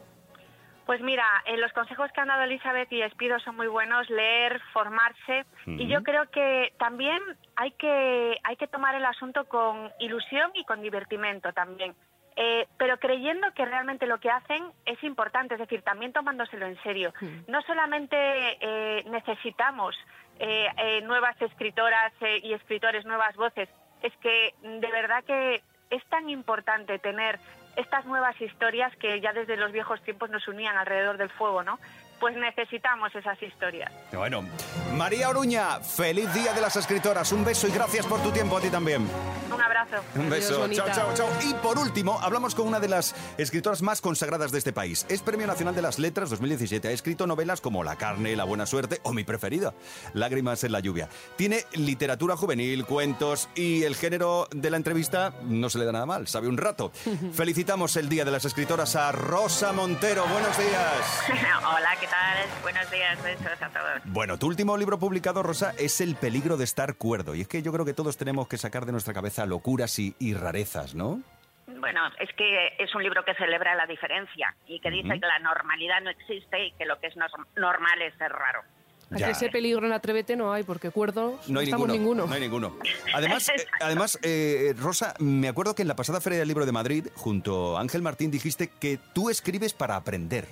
Pues 0.86 1.00
mira, 1.00 1.24
eh, 1.46 1.56
los 1.56 1.72
consejos 1.72 2.10
que 2.12 2.20
han 2.20 2.28
dado 2.28 2.42
Elizabeth 2.42 2.92
y 2.92 3.02
Espido 3.02 3.38
son 3.40 3.56
muy 3.56 3.68
buenos, 3.68 4.08
leer, 4.10 4.60
formarse 4.72 5.46
y 5.66 5.86
yo 5.86 6.02
creo 6.02 6.30
que 6.30 6.74
también 6.78 7.20
hay 7.56 7.70
que, 7.72 8.38
hay 8.42 8.56
que 8.56 8.66
tomar 8.66 8.94
el 8.94 9.04
asunto 9.04 9.46
con 9.46 9.90
ilusión 9.98 10.50
y 10.54 10.64
con 10.64 10.82
divertimento 10.82 11.52
también. 11.52 11.94
Eh, 12.36 12.66
pero 12.78 12.98
creyendo 12.98 13.52
que 13.54 13.64
realmente 13.64 14.08
lo 14.08 14.18
que 14.18 14.28
hacen 14.28 14.64
es 14.84 15.02
importante, 15.04 15.54
es 15.54 15.60
decir, 15.60 15.82
también 15.82 16.12
tomándoselo 16.12 16.66
en 16.66 16.76
serio. 16.82 17.14
No 17.46 17.62
solamente 17.62 18.16
eh, 18.18 19.04
necesitamos 19.06 19.96
eh, 20.40 20.66
eh, 20.78 21.00
nuevas 21.02 21.40
escritoras 21.40 22.12
eh, 22.20 22.40
y 22.42 22.54
escritores, 22.54 23.04
nuevas 23.04 23.36
voces, 23.36 23.68
es 24.02 24.12
que 24.16 24.52
de 24.62 24.90
verdad 24.90 25.22
que 25.24 25.62
es 25.90 26.04
tan 26.06 26.28
importante 26.28 26.98
tener 26.98 27.38
estas 27.76 28.04
nuevas 28.06 28.40
historias 28.40 28.94
que 28.96 29.20
ya 29.20 29.32
desde 29.32 29.56
los 29.56 29.72
viejos 29.72 30.00
tiempos 30.02 30.30
nos 30.30 30.46
unían 30.48 30.76
alrededor 30.76 31.16
del 31.16 31.30
fuego, 31.30 31.62
¿no? 31.62 31.78
Pues 32.20 32.36
necesitamos 32.36 33.14
esas 33.14 33.42
historias. 33.42 33.92
Bueno, 34.12 34.44
María 34.94 35.28
Oruña, 35.28 35.80
feliz 35.80 36.32
día 36.32 36.52
de 36.52 36.60
las 36.60 36.76
escritoras. 36.76 37.32
Un 37.32 37.44
beso 37.44 37.68
y 37.68 37.70
gracias 37.72 38.06
por 38.06 38.22
tu 38.22 38.30
tiempo 38.30 38.56
a 38.56 38.60
ti 38.60 38.70
también. 38.70 39.06
Un 39.52 39.60
abrazo. 39.60 39.96
Un 40.16 40.30
beso. 40.30 40.68
Chao, 40.70 40.86
chao, 40.92 41.14
chao. 41.14 41.28
Y 41.42 41.54
por 41.54 41.78
último, 41.78 42.18
hablamos 42.20 42.54
con 42.54 42.66
una 42.66 42.80
de 42.80 42.88
las 42.88 43.14
escritoras 43.38 43.82
más 43.82 44.00
consagradas 44.00 44.52
de 44.52 44.58
este 44.58 44.72
país. 44.72 45.06
Es 45.08 45.22
Premio 45.22 45.46
Nacional 45.46 45.74
de 45.74 45.82
las 45.82 45.98
Letras 45.98 46.30
2017. 46.30 46.88
Ha 46.88 46.92
escrito 46.92 47.26
novelas 47.26 47.60
como 47.60 47.84
La 47.84 47.96
carne, 47.96 48.36
La 48.36 48.44
buena 48.44 48.66
suerte 48.66 49.00
o 49.02 49.12
mi 49.12 49.24
preferida, 49.24 49.74
Lágrimas 50.12 50.64
en 50.64 50.72
la 50.72 50.80
lluvia. 50.80 51.08
Tiene 51.36 51.64
literatura 51.72 52.36
juvenil, 52.36 52.84
cuentos 52.84 53.48
y 53.54 53.84
el 53.84 53.96
género 53.96 54.48
de 54.50 54.70
la 54.70 54.76
entrevista 54.76 55.32
no 55.42 55.68
se 55.68 55.78
le 55.78 55.84
da 55.84 55.92
nada 55.92 56.06
mal, 56.06 56.26
sabe 56.26 56.48
un 56.48 56.56
rato. 56.56 56.90
Felicitamos 57.32 57.96
el 57.96 58.08
Día 58.08 58.24
de 58.24 58.30
las 58.30 58.44
Escritoras 58.44 58.96
a 58.96 59.12
Rosa 59.12 59.72
Montero. 59.72 60.24
Buenos 60.26 60.56
días. 60.58 61.22
Hola, 61.58 61.96
¿qué 62.00 62.06
tal? 62.06 62.13
Buenos 62.62 62.90
días, 62.90 63.22
besos 63.22 63.60
a 63.62 63.68
todos. 63.68 64.02
Bueno, 64.06 64.38
tu 64.38 64.46
último 64.46 64.76
libro 64.76 64.98
publicado, 64.98 65.42
Rosa, 65.42 65.74
es 65.78 66.00
El 66.00 66.16
peligro 66.16 66.56
de 66.56 66.64
estar 66.64 66.94
cuerdo. 66.96 67.34
Y 67.34 67.42
es 67.42 67.48
que 67.48 67.62
yo 67.62 67.72
creo 67.72 67.84
que 67.84 67.94
todos 67.94 68.16
tenemos 68.16 68.48
que 68.48 68.56
sacar 68.58 68.86
de 68.86 68.92
nuestra 68.92 69.14
cabeza 69.14 69.46
locuras 69.46 69.98
y, 69.98 70.14
y 70.18 70.34
rarezas, 70.34 70.94
¿no? 70.94 71.20
Bueno, 71.66 72.00
es 72.20 72.30
que 72.36 72.68
es 72.78 72.94
un 72.94 73.02
libro 73.02 73.24
que 73.24 73.34
celebra 73.34 73.74
la 73.74 73.86
diferencia 73.86 74.54
y 74.66 74.80
que 74.80 74.90
dice 74.90 75.08
que 75.08 75.26
la 75.26 75.38
normalidad 75.40 76.00
no 76.02 76.10
existe 76.10 76.66
y 76.66 76.72
que 76.72 76.84
lo 76.86 76.98
que 77.00 77.08
es 77.08 77.14
nor- 77.16 77.46
normal 77.56 78.02
es 78.02 78.14
ser 78.16 78.30
raro. 78.32 78.62
Ya. 79.10 79.30
Ese 79.30 79.48
peligro 79.50 79.86
en 79.86 79.92
Atrévete 79.92 80.34
no 80.34 80.52
hay, 80.52 80.62
porque 80.62 80.90
cuerdos 80.90 81.48
No 81.48 81.60
hay 81.60 81.66
estamos 81.66 81.88
ninguno, 81.88 82.24
ninguno. 82.24 82.26
No 82.26 82.34
hay 82.34 82.40
ninguno. 82.40 82.76
Además, 83.14 83.48
eh, 83.50 83.66
además 83.80 84.18
eh, 84.22 84.74
Rosa, 84.78 85.14
me 85.18 85.48
acuerdo 85.48 85.74
que 85.74 85.82
en 85.82 85.88
la 85.88 85.96
pasada 85.96 86.20
Feria 86.20 86.38
del 86.38 86.48
Libro 86.48 86.64
de 86.66 86.72
Madrid, 86.72 87.08
junto 87.14 87.76
a 87.76 87.80
Ángel 87.80 88.02
Martín, 88.02 88.30
dijiste 88.30 88.68
que 88.68 88.98
tú 89.12 89.28
escribes 89.30 89.72
para 89.74 89.96
aprender. 89.96 90.46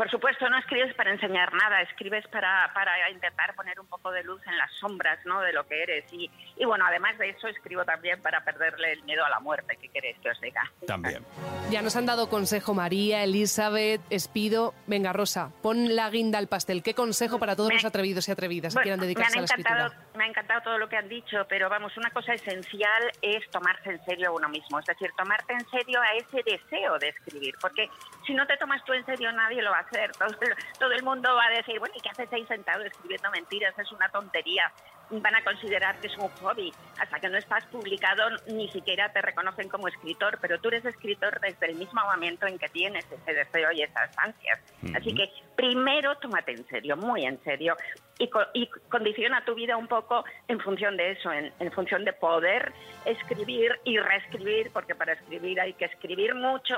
Por 0.00 0.10
supuesto, 0.10 0.48
no 0.48 0.56
escribes 0.56 0.94
para 0.94 1.10
enseñar 1.12 1.52
nada, 1.52 1.82
escribes 1.82 2.26
para, 2.28 2.72
para 2.72 3.10
intentar 3.10 3.54
poner 3.54 3.78
un 3.78 3.86
poco 3.86 4.10
de 4.10 4.24
luz 4.24 4.40
en 4.46 4.56
las 4.56 4.72
sombras 4.76 5.18
¿no? 5.26 5.42
de 5.42 5.52
lo 5.52 5.66
que 5.66 5.82
eres. 5.82 6.10
Y, 6.10 6.30
y 6.56 6.64
bueno, 6.64 6.86
además 6.86 7.18
de 7.18 7.28
eso, 7.28 7.48
escribo 7.48 7.84
también 7.84 8.22
para 8.22 8.42
perderle 8.42 8.92
el 8.92 9.02
miedo 9.02 9.22
a 9.26 9.28
la 9.28 9.40
muerte, 9.40 9.76
que 9.76 9.90
queréis 9.90 10.16
que 10.20 10.30
os 10.30 10.40
diga. 10.40 10.62
También. 10.86 11.22
Ya 11.70 11.82
nos 11.82 11.96
han 11.96 12.06
dado 12.06 12.30
consejo 12.30 12.72
María, 12.72 13.22
Elizabeth, 13.24 14.00
Espido. 14.08 14.72
Venga, 14.86 15.12
Rosa, 15.12 15.50
pon 15.60 15.94
la 15.94 16.08
guinda 16.08 16.38
al 16.38 16.48
pastel. 16.48 16.82
¿Qué 16.82 16.94
consejo 16.94 17.38
para 17.38 17.54
todos 17.54 17.70
los 17.70 17.84
atrevidos 17.84 18.26
y 18.26 18.32
atrevidas 18.32 18.72
que 18.72 18.78
Bueno, 18.78 18.84
quieran 18.84 19.00
me, 19.00 19.04
dedicarse 19.04 19.38
han 19.38 19.44
a 19.44 19.46
la 19.48 19.52
encantado, 19.52 19.86
escritura? 19.88 20.10
me 20.16 20.24
ha 20.24 20.28
encantado 20.28 20.60
todo 20.62 20.78
lo 20.78 20.88
que 20.88 20.96
han 20.96 21.08
dicho, 21.08 21.46
pero 21.48 21.68
vamos, 21.68 21.96
una 21.96 22.10
cosa 22.10 22.32
esencial 22.32 23.10
es 23.22 23.48
tomarse 23.50 23.90
en 23.90 24.04
serio 24.04 24.28
a 24.28 24.32
uno 24.32 24.48
mismo, 24.48 24.78
es 24.78 24.86
decir, 24.86 25.10
tomarte 25.16 25.52
en 25.52 25.68
serio 25.68 26.00
a 26.00 26.14
ese 26.14 26.42
deseo 26.42 26.98
de 26.98 27.08
escribir, 27.08 27.54
porque 27.60 27.88
si 28.26 28.34
no 28.34 28.46
te 28.46 28.56
tomas 28.56 28.84
tú 28.84 28.92
en 28.92 29.04
serio 29.06 29.32
nadie 29.32 29.62
lo 29.62 29.70
va 29.70 29.78
a 29.78 29.80
hacer, 29.80 29.89
todo, 30.18 30.28
el- 30.40 30.56
todo 30.78 30.92
el 30.92 31.02
mundo 31.02 31.34
va 31.34 31.46
a 31.46 31.50
decir, 31.56 31.78
bueno, 31.78 31.94
¿y 31.96 32.00
qué 32.00 32.10
haces 32.10 32.32
ahí 32.32 32.46
sentado 32.46 32.82
escribiendo 32.84 33.30
mentiras? 33.30 33.76
Es 33.78 33.90
una 33.92 34.08
tontería, 34.08 34.72
van 35.10 35.34
a 35.34 35.42
considerar 35.42 35.98
que 36.00 36.06
es 36.06 36.16
un 36.18 36.28
hobby, 36.28 36.74
hasta 36.98 37.18
que 37.20 37.28
no 37.28 37.38
estás 37.38 37.64
publicado 37.66 38.22
ni 38.46 38.68
siquiera 38.68 39.12
te 39.12 39.20
reconocen 39.22 39.68
como 39.68 39.88
escritor, 39.88 40.38
pero 40.40 40.60
tú 40.60 40.68
eres 40.68 40.84
escritor 40.84 41.40
desde 41.40 41.66
el 41.66 41.76
mismo 41.76 42.00
momento 42.04 42.46
en 42.46 42.58
que 42.58 42.68
tienes 42.68 43.04
ese 43.10 43.34
deseo 43.34 43.72
y 43.72 43.82
esas 43.82 44.10
ansias. 44.16 44.60
Así 44.94 45.14
que 45.14 45.30
primero 45.56 46.16
tómate 46.16 46.52
en 46.52 46.66
serio, 46.68 46.96
muy 46.96 47.24
en 47.24 47.42
serio, 47.42 47.76
y, 48.18 48.28
co- 48.28 48.46
y 48.54 48.68
condiciona 48.88 49.44
tu 49.44 49.54
vida 49.54 49.76
un 49.76 49.88
poco 49.88 50.24
en 50.48 50.60
función 50.60 50.96
de 50.96 51.12
eso, 51.12 51.32
en, 51.32 51.52
en 51.58 51.72
función 51.72 52.04
de 52.04 52.12
poder 52.12 52.72
escribir 53.04 53.78
y 53.84 53.98
reescribir, 53.98 54.70
porque 54.72 54.94
para 54.94 55.14
escribir 55.14 55.60
hay 55.60 55.74
que 55.74 55.86
escribir 55.86 56.34
mucho 56.34 56.74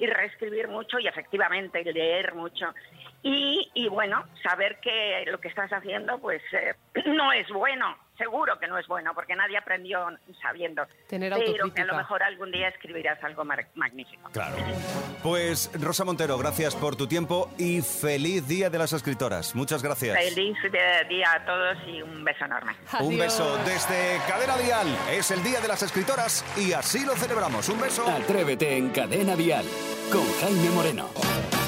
y 0.00 0.06
reescribir 0.06 0.66
mucho 0.66 0.98
y 0.98 1.06
efectivamente 1.06 1.84
leer 1.84 2.34
mucho. 2.34 2.74
Y, 3.22 3.70
y 3.74 3.88
bueno, 3.88 4.24
saber 4.42 4.80
que 4.80 5.24
lo 5.26 5.38
que 5.38 5.48
estás 5.48 5.70
haciendo 5.70 6.18
pues 6.18 6.42
eh, 6.52 6.74
no 7.06 7.32
es 7.32 7.46
bueno, 7.50 7.96
seguro 8.20 8.58
que 8.58 8.68
no 8.68 8.78
es 8.78 8.86
bueno, 8.86 9.12
porque 9.14 9.34
nadie 9.34 9.56
aprendió 9.56 10.06
sabiendo. 10.42 10.86
Tener 11.08 11.32
pero 11.34 11.72
que 11.72 11.80
a 11.80 11.84
lo 11.86 11.96
mejor 11.96 12.22
algún 12.22 12.52
día 12.52 12.68
escribirás 12.68 13.22
algo 13.24 13.44
magnífico. 13.74 14.30
Claro. 14.30 14.56
Pues 15.22 15.70
Rosa 15.80 16.04
Montero, 16.04 16.36
gracias 16.38 16.76
por 16.76 16.96
tu 16.96 17.06
tiempo 17.06 17.50
y 17.58 17.80
feliz 17.80 18.46
Día 18.46 18.68
de 18.70 18.78
las 18.78 18.92
Escritoras. 18.92 19.54
Muchas 19.54 19.82
gracias. 19.82 20.16
Feliz 20.16 20.56
día 21.08 21.32
a 21.32 21.44
todos 21.44 21.78
y 21.86 22.02
un 22.02 22.24
beso 22.24 22.44
enorme. 22.44 22.72
Un 23.00 23.18
beso 23.18 23.56
desde 23.64 24.18
Cadena 24.28 24.56
Dial. 24.58 24.86
Es 25.10 25.30
el 25.30 25.42
Día 25.42 25.60
de 25.60 25.68
las 25.68 25.82
Escritoras 25.82 26.44
y 26.56 26.72
así 26.72 27.04
lo 27.04 27.14
celebramos. 27.16 27.68
Un 27.68 27.80
beso. 27.80 28.06
Atrévete 28.06 28.76
en 28.76 28.90
Cadena 28.90 29.34
Dial 29.34 29.64
con 30.12 30.26
Jaime 30.40 30.70
Moreno. 30.70 31.59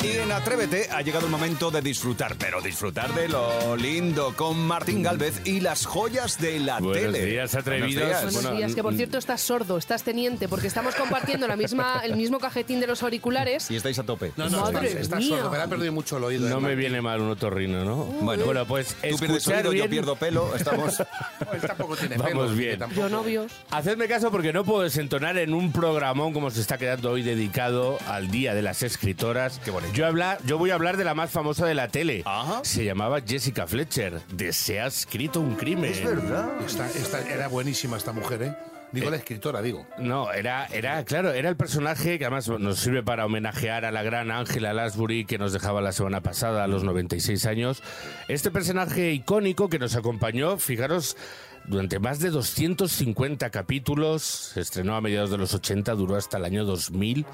Y 0.00 0.18
en 0.18 0.30
Atrévete 0.30 0.88
ha 0.92 1.02
llegado 1.02 1.26
el 1.26 1.32
momento 1.32 1.72
de 1.72 1.82
disfrutar, 1.82 2.36
pero 2.38 2.60
disfrutar 2.62 3.12
de 3.14 3.28
lo 3.28 3.74
lindo 3.74 4.32
con 4.36 4.56
Martín 4.56 5.02
Galvez 5.02 5.40
y 5.44 5.58
las 5.58 5.86
joyas 5.86 6.38
de 6.40 6.60
la 6.60 6.78
Buenos 6.78 7.12
tele. 7.12 7.26
días, 7.26 7.54
atrevidos. 7.56 7.94
Buenos 7.94 8.08
días. 8.08 8.22
Buenos 8.22 8.42
Bueno, 8.44 8.56
días, 8.58 8.74
que 8.76 8.82
por 8.84 8.92
mm, 8.92 8.96
cierto 8.96 9.18
estás 9.18 9.40
sordo, 9.40 9.76
estás 9.76 10.04
teniente, 10.04 10.46
porque 10.48 10.68
estamos 10.68 10.94
compartiendo 10.94 11.48
la 11.48 11.56
misma, 11.56 12.00
el 12.04 12.14
mismo 12.14 12.38
cajetín 12.38 12.78
de 12.78 12.86
los 12.86 13.02
auriculares. 13.02 13.68
Y 13.72 13.76
estáis 13.76 13.98
a 13.98 14.04
tope. 14.04 14.30
No, 14.36 14.48
no, 14.48 14.60
Madre 14.60 14.86
está, 14.86 15.00
está 15.00 15.16
mía. 15.16 15.28
sordo, 15.30 15.50
pero 15.50 15.62
ha 15.64 15.66
perdido 15.66 15.92
mucho 15.92 16.16
el 16.18 16.24
oído. 16.24 16.48
No 16.48 16.58
eh, 16.58 16.60
me 16.60 16.74
viene 16.76 17.02
mal 17.02 17.20
un 17.20 17.30
otorrino, 17.30 17.84
¿no? 17.84 17.96
Bueno, 17.96 18.44
bueno 18.44 18.66
pues 18.66 18.94
Tú 19.08 19.16
pierdes 19.18 19.48
oído, 19.48 19.64
yo 19.64 19.70
bien. 19.72 19.90
pierdo 19.90 20.14
pelo. 20.14 20.54
Estamos. 20.54 21.00
Él 21.00 21.60
tampoco 21.66 21.96
tiene 21.96 22.16
Vamos 22.16 22.30
pelo, 22.32 22.48
bien. 22.54 22.78
tampoco- 22.78 23.00
Yo 23.00 23.08
novios. 23.08 23.50
Hacedme 23.72 24.06
caso 24.06 24.30
porque 24.30 24.52
no 24.52 24.64
puedo 24.64 24.82
desentonar 24.82 25.36
en 25.38 25.52
un 25.54 25.72
programón 25.72 26.32
como 26.32 26.52
se 26.52 26.60
está 26.60 26.78
quedando 26.78 27.10
hoy 27.10 27.22
dedicado 27.24 27.98
al 28.06 28.30
Día 28.30 28.54
de 28.54 28.62
las 28.62 28.84
Escritoras. 28.84 29.60
Qué 29.64 29.72
bonito. 29.72 29.87
Yo, 29.94 30.06
habla- 30.06 30.38
yo 30.44 30.58
voy 30.58 30.70
a 30.70 30.74
hablar 30.74 30.96
de 30.96 31.04
la 31.04 31.14
más 31.14 31.30
famosa 31.30 31.66
de 31.66 31.74
la 31.74 31.88
tele. 31.88 32.22
Ajá. 32.24 32.60
Se 32.62 32.84
llamaba 32.84 33.20
Jessica 33.26 33.66
Fletcher. 33.66 34.20
De 34.28 34.52
Se 34.52 34.80
ha 34.80 34.86
escrito 34.86 35.40
un 35.40 35.56
crimen. 35.56 35.90
Es 35.92 36.04
verdad. 36.04 36.48
Esta- 36.64 36.86
esta- 36.90 37.20
era 37.28 37.48
buenísima 37.48 37.96
esta 37.96 38.12
mujer, 38.12 38.42
¿eh? 38.42 38.54
Digo 38.92 39.10
la 39.10 39.16
escritora, 39.16 39.60
digo. 39.60 39.86
No, 39.98 40.32
era, 40.32 40.64
era, 40.66 41.04
claro, 41.04 41.32
era 41.32 41.48
el 41.50 41.56
personaje 41.56 42.18
que 42.18 42.24
además 42.24 42.48
nos 42.48 42.78
sirve 42.78 43.02
para 43.02 43.26
homenajear 43.26 43.84
a 43.84 43.90
la 43.90 44.02
gran 44.02 44.30
Angela 44.30 44.72
Lansbury 44.72 45.26
que 45.26 45.36
nos 45.36 45.52
dejaba 45.52 45.82
la 45.82 45.92
semana 45.92 46.22
pasada 46.22 46.64
a 46.64 46.68
los 46.68 46.84
96 46.84 47.44
años. 47.44 47.82
Este 48.28 48.50
personaje 48.50 49.12
icónico 49.12 49.68
que 49.68 49.78
nos 49.78 49.94
acompañó, 49.94 50.56
fijaros, 50.56 51.18
durante 51.66 51.98
más 51.98 52.18
de 52.20 52.30
250 52.30 53.50
capítulos, 53.50 54.22
se 54.54 54.62
estrenó 54.62 54.96
a 54.96 55.02
mediados 55.02 55.30
de 55.30 55.36
los 55.36 55.52
80, 55.52 55.92
duró 55.92 56.16
hasta 56.16 56.38
el 56.38 56.46
año 56.46 56.64
2000. 56.64 57.26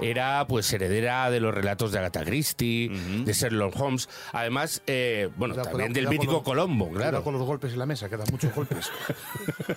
Era 0.00 0.46
pues 0.46 0.72
heredera 0.72 1.30
de 1.30 1.40
los 1.40 1.54
relatos 1.54 1.92
de 1.92 1.98
Agatha 1.98 2.24
Christie, 2.24 2.88
de 3.24 3.32
Sherlock 3.32 3.78
Holmes. 3.80 4.08
Además, 4.32 4.82
eh, 4.86 5.28
bueno, 5.36 5.54
Cuidado, 5.54 5.70
también 5.70 5.92
cuidado, 5.92 6.10
del 6.10 6.18
mítico 6.18 6.32
los- 6.34 6.42
Colombo, 6.42 6.90
claro. 6.90 7.22
con 7.22 7.34
los 7.34 7.42
golpes 7.42 7.72
en 7.72 7.78
la 7.78 7.86
mesa, 7.86 8.08
quedan 8.08 8.26
muchos 8.30 8.54
golpes. 8.54 8.90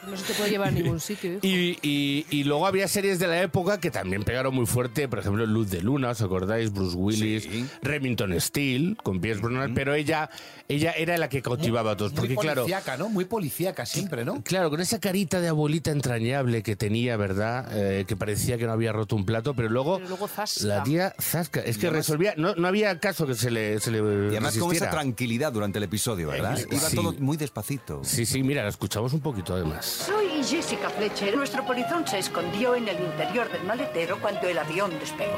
No 0.07 0.15
se 0.17 0.25
te 0.25 0.33
puede 0.33 0.49
llevar 0.51 0.69
a 0.69 0.71
ningún 0.71 0.99
sitio. 0.99 1.31
hijo. 1.33 1.39
Y, 1.43 1.77
y- 1.81 2.25
y 2.29 2.43
luego 2.43 2.65
había 2.67 2.87
series 2.87 3.19
de 3.19 3.27
la 3.27 3.41
época 3.41 3.79
que 3.79 3.91
también 3.91 4.23
pegaron 4.23 4.53
muy 4.55 4.65
fuerte, 4.65 5.07
por 5.07 5.19
ejemplo, 5.19 5.45
Luz 5.45 5.69
de 5.69 5.81
Luna, 5.81 6.09
¿os 6.11 6.21
acordáis? 6.21 6.71
Bruce 6.71 6.95
Willis, 6.95 7.43
Sí. 7.43 7.65
Remington 7.81 8.39
Steele, 8.39 8.95
con 9.03 9.19
Pierce 9.19 9.41
Brosnan, 9.41 9.73
pero 9.73 9.93
ella, 9.93 10.29
ella 10.67 10.91
era 10.93 11.17
la 11.17 11.29
que 11.29 11.41
cautivaba 11.41 11.91
a 11.91 11.97
todos, 11.97 12.11
Muy 12.13 12.21
porque 12.21 12.35
claro, 12.35 12.61
policíaca, 12.63 12.97
¿no? 12.97 13.09
Muy 13.09 13.25
policíaca 13.25 13.85
siempre, 13.85 14.25
¿no? 14.25 14.41
claro, 14.43 14.69
con 14.69 14.79
esa 14.81 14.99
carita 14.99 15.39
de 15.41 15.49
abuelita 15.49 15.91
entrañable 15.91 16.63
que 16.63 16.75
tenía, 16.75 17.17
¿verdad? 17.17 17.67
Eh, 17.73 18.05
que 18.07 18.15
parecía 18.15 18.57
que 18.57 18.65
no 18.65 18.71
había 18.73 18.91
roto 18.93 19.15
un 19.15 19.25
plato, 19.25 19.53
pero 19.53 19.69
luego, 19.69 19.99
Luego 20.07 20.27
zasca. 20.27 20.65
la 20.65 20.83
tía 20.83 21.13
zasca, 21.19 21.59
es 21.61 21.77
que 21.77 21.89
resolvía, 21.89 22.33
no, 22.37 22.55
no 22.55 22.67
había 22.67 22.99
caso 22.99 23.25
que 23.27 23.33
se 23.35 23.51
le, 23.51 23.79
se 23.79 23.91
le 23.91 23.97
Y 23.99 24.01
además 24.01 24.53
con 24.53 24.63
esa 24.63 24.67
resistiera. 24.67 24.91
tranquilidad 24.91 25.51
durante 25.51 25.77
el 25.79 25.83
episodio, 25.83 26.29
¿verdad? 26.29 26.59
Eh, 26.59 26.67
Iba 26.71 26.89
sí. 26.89 26.95
todo 26.95 27.13
muy 27.19 27.37
despacito. 27.37 28.01
Sí, 28.03 28.25
sí, 28.25 28.43
mira, 28.43 28.63
la 28.63 28.69
escuchamos 28.69 29.13
un 29.13 29.21
poquito 29.21 29.53
además. 29.55 29.85
Soy 29.85 30.43
Jessica 30.43 30.89
Fletcher. 30.89 31.35
Nuestro 31.35 31.65
polizón 31.65 32.07
se 32.07 32.19
escondió 32.19 32.75
en 32.75 32.87
el 32.87 32.99
interior 33.03 33.51
del 33.51 33.63
maletero 33.63 34.19
cuando 34.21 34.47
el 34.47 34.57
avión 34.57 34.91
despegó. 34.99 35.37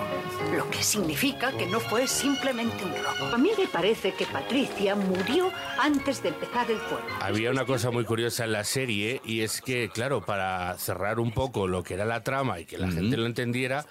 Lo 0.56 0.70
que 0.70 0.84
significa 0.84 1.52
que 1.58 1.66
no 1.66 1.80
fue 1.80 2.08
simplemente 2.08 2.84
un 2.86 2.92
robo. 2.92 3.34
A 3.34 3.38
mí 3.38 3.50
me 3.58 3.68
parece 3.68 4.14
que 4.14 4.26
Patricia 4.26 4.96
murió 4.96 5.52
antes 5.80 6.22
de 6.22 6.30
empezar 6.30 6.70
el 6.70 6.78
fuego. 6.80 7.06
Había 7.22 7.50
una 7.52 7.66
cosa 7.66 7.92
muy 7.92 8.06
curiosa 8.06 8.44
en 8.46 8.52
la 8.52 8.64
serie 8.64 9.22
y 9.26 9.42
es 9.42 9.62
que, 9.62 9.90
claro, 9.90 10.26
para 10.26 10.78
cerrar 10.78 11.20
un 11.20 11.32
poco 11.32 11.68
lo 11.68 11.84
que 11.84 11.94
era 11.96 12.06
la 12.06 12.24
trama 12.24 12.60
y 12.60 12.66
que 12.66 12.78
la 12.78 12.92
gente 12.92 13.18
lo 13.18 13.26
entendiera, 13.26 13.86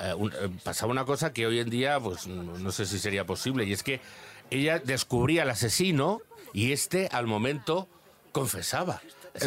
eh, 0.00 0.14
un- 0.14 0.32
eh, 0.32 0.48
pasaba 0.62 0.90
una 0.92 1.04
cosa 1.04 1.32
que 1.32 1.46
hoy 1.46 1.58
en 1.60 1.70
día, 1.70 1.98
pues 2.00 2.26
no, 2.26 2.42
no 2.58 2.72
sé 2.72 2.86
si 2.86 2.98
sería 2.98 3.24
posible, 3.26 3.64
y 3.64 3.72
es 3.72 3.82
que 3.82 4.00
ella 4.50 4.78
descubría 4.78 5.42
al 5.42 5.50
asesino 5.50 6.20
y 6.52 6.72
este 6.72 7.08
al 7.12 7.26
momento 7.26 7.88
confesaba. 8.32 9.00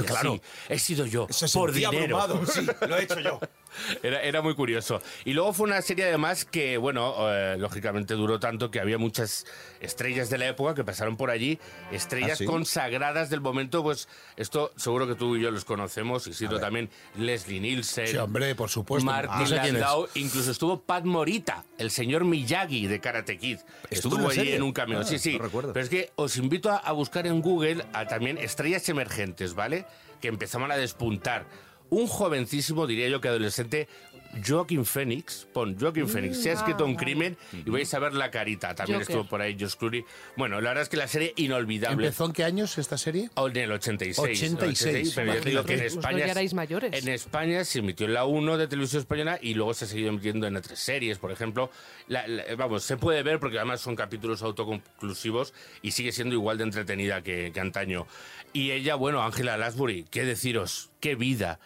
Claro. 0.06 0.36
"Sí, 0.36 0.42
he 0.70 0.80
sido 0.80 1.06
yo, 1.06 1.28
Se 1.30 1.48
por 1.50 1.72
dinero. 1.74 2.18
abrumado, 2.20 2.46
sí, 2.46 2.66
lo 2.88 2.98
he 2.98 3.04
hecho 3.04 3.20
yo. 3.20 3.40
Era, 4.04 4.22
era 4.22 4.42
muy 4.42 4.56
curioso. 4.56 5.02
Y 5.26 5.34
luego 5.34 5.54
fue 5.54 5.68
una 5.68 5.82
serie 5.82 6.06
además 6.06 6.46
que, 6.46 6.78
bueno, 6.78 7.16
eh, 7.30 7.56
lógicamente 7.58 8.14
duró 8.16 8.40
tanto 8.40 8.72
que 8.72 8.80
había 8.80 8.98
muchas 8.98 9.46
estrellas 9.80 10.30
de 10.30 10.38
la 10.38 10.48
época 10.48 10.76
que 10.76 10.84
pasaron 10.84 11.18
por 11.18 11.30
allí, 11.30 11.60
estrellas 11.92 12.34
¿Ah, 12.34 12.36
sí? 12.38 12.46
consagradas 12.46 13.30
del 13.30 13.42
momento, 13.42 13.84
pues 13.84 14.08
esto 14.38 14.72
seguro 14.76 15.08
que 15.08 15.16
tú 15.16 15.36
y 15.36 15.42
yo 15.42 15.52
los 15.52 15.66
conocemos, 15.66 16.28
y 16.28 16.32
Isidro 16.32 16.60
también, 16.60 16.90
Leslie 17.16 17.60
Nielsen. 17.60 18.08
Sí, 18.08 18.18
hombre, 18.18 18.56
por 18.56 18.70
supuesto. 18.70 19.06
Martin 19.06 19.42
es. 19.44 19.52
Landau, 19.52 20.08
incluso 20.16 20.52
estuvo 20.52 20.82
Pat 20.82 21.06
Morita, 21.06 21.66
el 21.78 21.92
señor 21.92 22.26
Miyagi 22.26 22.88
de 22.88 23.00
Karate 23.00 23.38
Kid. 23.38 23.60
¿Estuvo 23.90 24.16
Estuvo, 24.16 24.30
allí 24.30 24.36
serie? 24.36 24.56
en 24.56 24.64
un 24.64 24.74
cameo. 24.74 25.00
Ah, 25.00 25.04
sí, 25.04 25.20
sí. 25.20 25.38
no 25.38 25.44
recuerdo. 25.44 25.74
Pero 25.74 25.84
es 25.84 25.90
que 25.90 26.12
os 26.16 26.38
invito 26.38 26.70
a, 26.70 26.78
a 26.78 26.92
buscar 26.92 27.28
en 27.28 27.42
Google 27.42 27.86
a 27.94 28.06
también 28.06 28.38
estrellas 28.38 28.88
emergentes, 28.90 29.54
¿vale? 29.54 29.86
Que 30.20 30.28
empezaban 30.28 30.72
a 30.72 30.78
despuntar. 30.78 31.46
Un 31.92 32.08
jovencísimo, 32.08 32.88
diría 32.88 33.08
yo 33.10 33.20
que 33.22 33.28
adolescente, 33.28 33.88
Joaquin 34.48 34.86
Phoenix, 34.86 35.46
pon 35.52 35.78
Joaquin 35.78 36.08
Phoenix, 36.08 36.42
se 36.42 36.52
ha 36.52 36.54
escrito 36.54 36.86
un 36.86 36.96
crimen 36.96 37.36
y 37.66 37.70
vais 37.70 37.94
a 37.94 38.00
ver 38.00 38.14
la 38.14 38.32
carita. 38.32 38.74
También 38.74 39.02
Joker. 39.02 39.14
estuvo 39.18 39.30
por 39.30 39.42
ahí 39.42 39.58
Josh 39.60 39.74
Clooney. 39.76 40.06
Bueno, 40.38 40.62
la 40.62 40.70
verdad 40.70 40.84
es 40.84 40.88
que 40.90 40.96
la 40.96 41.10
serie 41.10 41.34
inolvidable. 41.36 42.08
¿Empezó 42.08 42.28
en 42.28 42.32
qué 42.32 42.46
años 42.46 42.78
esta 42.78 42.98
serie? 42.98 43.30
Oh, 43.36 43.50
En 43.50 43.58
el 43.58 43.74
86. 43.74 44.18
86, 44.54 45.12
pero 45.14 45.34
yo 45.36 45.42
digo 45.42 45.64
que 45.66 45.74
en. 45.74 45.80
Pues 45.80 45.94
España. 45.96 46.20
ya 46.28 46.32
erais 46.32 46.54
mayores. 46.54 46.94
En 46.94 47.10
España 47.10 47.66
se 47.66 47.80
emitió 47.80 48.06
en 48.06 48.14
la 48.14 48.24
1 48.24 48.58
de 48.58 48.70
televisión 48.70 49.02
española 49.02 49.38
y 49.42 49.54
luego 49.54 49.74
se 49.74 49.84
ha 49.84 49.88
seguido 49.90 50.08
emitiendo 50.08 50.48
en 50.48 50.56
otras 50.56 50.80
series, 50.80 51.18
por 51.18 51.34
ejemplo. 51.34 51.70
La- 52.08 52.26
la- 52.26 52.56
vamos, 52.56 52.84
se 52.84 52.96
puede 52.96 53.22
ver 53.24 53.38
porque 53.42 53.58
además 53.58 53.82
son 53.82 53.98
capítulos 53.98 54.42
autoconclusivos 54.44 55.54
y 55.82 55.92
sigue 55.92 56.14
siendo 56.14 56.36
igual 56.36 56.58
de 56.58 56.64
entretenida 56.64 57.22
que, 57.22 57.52
que 57.54 57.60
antaño. 57.60 58.08
Y 58.54 58.72
ella, 58.72 58.96
bueno, 58.96 59.22
Ángela 59.24 59.58
Lansbury, 59.58 60.06
qué 60.10 60.24
deciros, 60.24 60.90
qué 61.02 61.16
vida. 61.16 61.60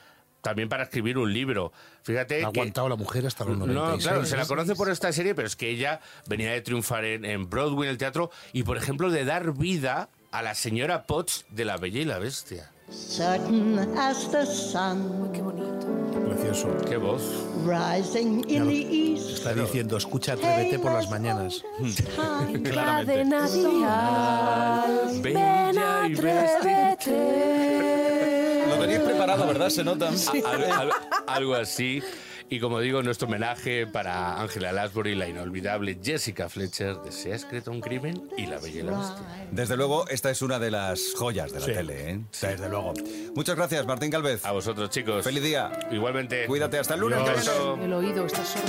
También 0.46 0.70
para 0.70 0.84
escribir 0.84 1.18
un 1.18 1.34
libro. 1.34 1.74
Fíjate 2.04 2.46
Ha 2.46 2.52
que 2.52 2.60
aguantado 2.60 2.88
la 2.88 2.96
mujer 2.96 3.26
hasta 3.26 3.44
los 3.46 3.58
no, 3.58 3.66
96. 3.66 4.08
claro, 4.08 4.26
se 4.28 4.38
la 4.38 4.46
conoce 4.46 4.76
por 4.76 4.92
esta 4.92 5.12
serie, 5.12 5.34
pero 5.34 5.48
es 5.48 5.56
que 5.56 5.72
ella 5.72 6.02
venía 6.28 6.52
de 6.52 6.62
triunfar 6.62 7.04
en, 7.04 7.26
en 7.26 7.50
Broadway, 7.50 7.88
en 7.88 7.94
el 7.94 7.98
teatro, 7.98 8.30
y 8.54 8.62
por 8.62 8.78
ejemplo 8.78 9.10
de 9.10 9.26
dar 9.26 9.54
vida 9.54 10.10
a 10.30 10.44
la 10.44 10.54
señora 10.54 11.08
Potts 11.08 11.46
de 11.50 11.66
La 11.66 11.78
Bella 11.78 12.00
y 12.00 12.06
la 12.06 12.20
Bestia. 12.20 12.70
certain 12.92 13.80
as 13.98 14.30
the 14.30 14.46
sun. 14.46 15.32
Qué 15.34 15.42
bonito. 15.42 15.88
precioso. 16.30 16.68
Qué 16.88 16.98
voz. 16.98 17.24
Rising 17.66 18.44
in 18.48 18.68
the 18.68 19.16
east. 19.16 19.32
Está 19.32 19.56
diciendo, 19.56 19.98
escucha 19.98 20.34
Atrévete 20.34 20.78
por 20.78 20.92
las 20.92 21.10
mañanas. 21.10 21.64
Dial. 23.50 25.22
Ven, 25.24 25.80
atrévete. 25.80 26.96
Tenéis 28.88 29.00
preparado, 29.02 29.48
¿verdad? 29.48 29.70
Se 29.70 29.84
nota. 29.84 30.10
Al- 30.46 30.72
al- 30.72 30.92
algo 31.28 31.56
así. 31.56 32.02
Y 32.48 32.60
como 32.60 32.80
digo, 32.80 33.02
nuestro 33.02 33.28
homenaje 33.28 33.88
para 33.88 34.40
Angela 34.40 34.72
Lansbury, 34.72 35.16
la 35.16 35.28
inolvidable 35.28 35.98
Jessica 36.04 36.48
Fletcher 36.48 36.96
de 36.98 37.12
Se 37.12 37.32
ha 37.34 37.36
escrito 37.36 37.72
un 37.72 37.82
crimen 37.82 38.30
y 38.38 38.46
La 38.46 38.60
Bella 38.60 38.80
y 38.82 38.84
la 38.84 38.98
Bestia. 39.00 39.48
Desde 39.52 39.76
luego, 39.76 40.08
esta 40.10 40.30
es 40.30 40.44
una 40.44 40.60
de 40.60 40.70
las 40.70 41.02
joyas 41.18 41.52
de 41.52 41.60
la 41.60 41.66
Sí. 41.66 41.72
tele, 41.74 42.12
¿eh? 42.12 42.20
Desde 42.42 42.70
luego. 42.70 42.94
Muchas 43.34 43.56
gracias, 43.56 43.88
Martín 43.88 44.12
Galvez. 44.12 44.46
A 44.46 44.52
vosotros, 44.52 44.92
chicos. 44.92 45.24
Feliz 45.24 45.42
día. 45.42 45.72
Igualmente. 45.92 46.46
Cuídate 46.46 46.78
hasta 46.78 46.94
el 46.94 47.00
lunes. 47.00 47.20
El 47.82 47.94
oído 47.94 48.28
está 48.28 48.46
sordo. 48.46 48.66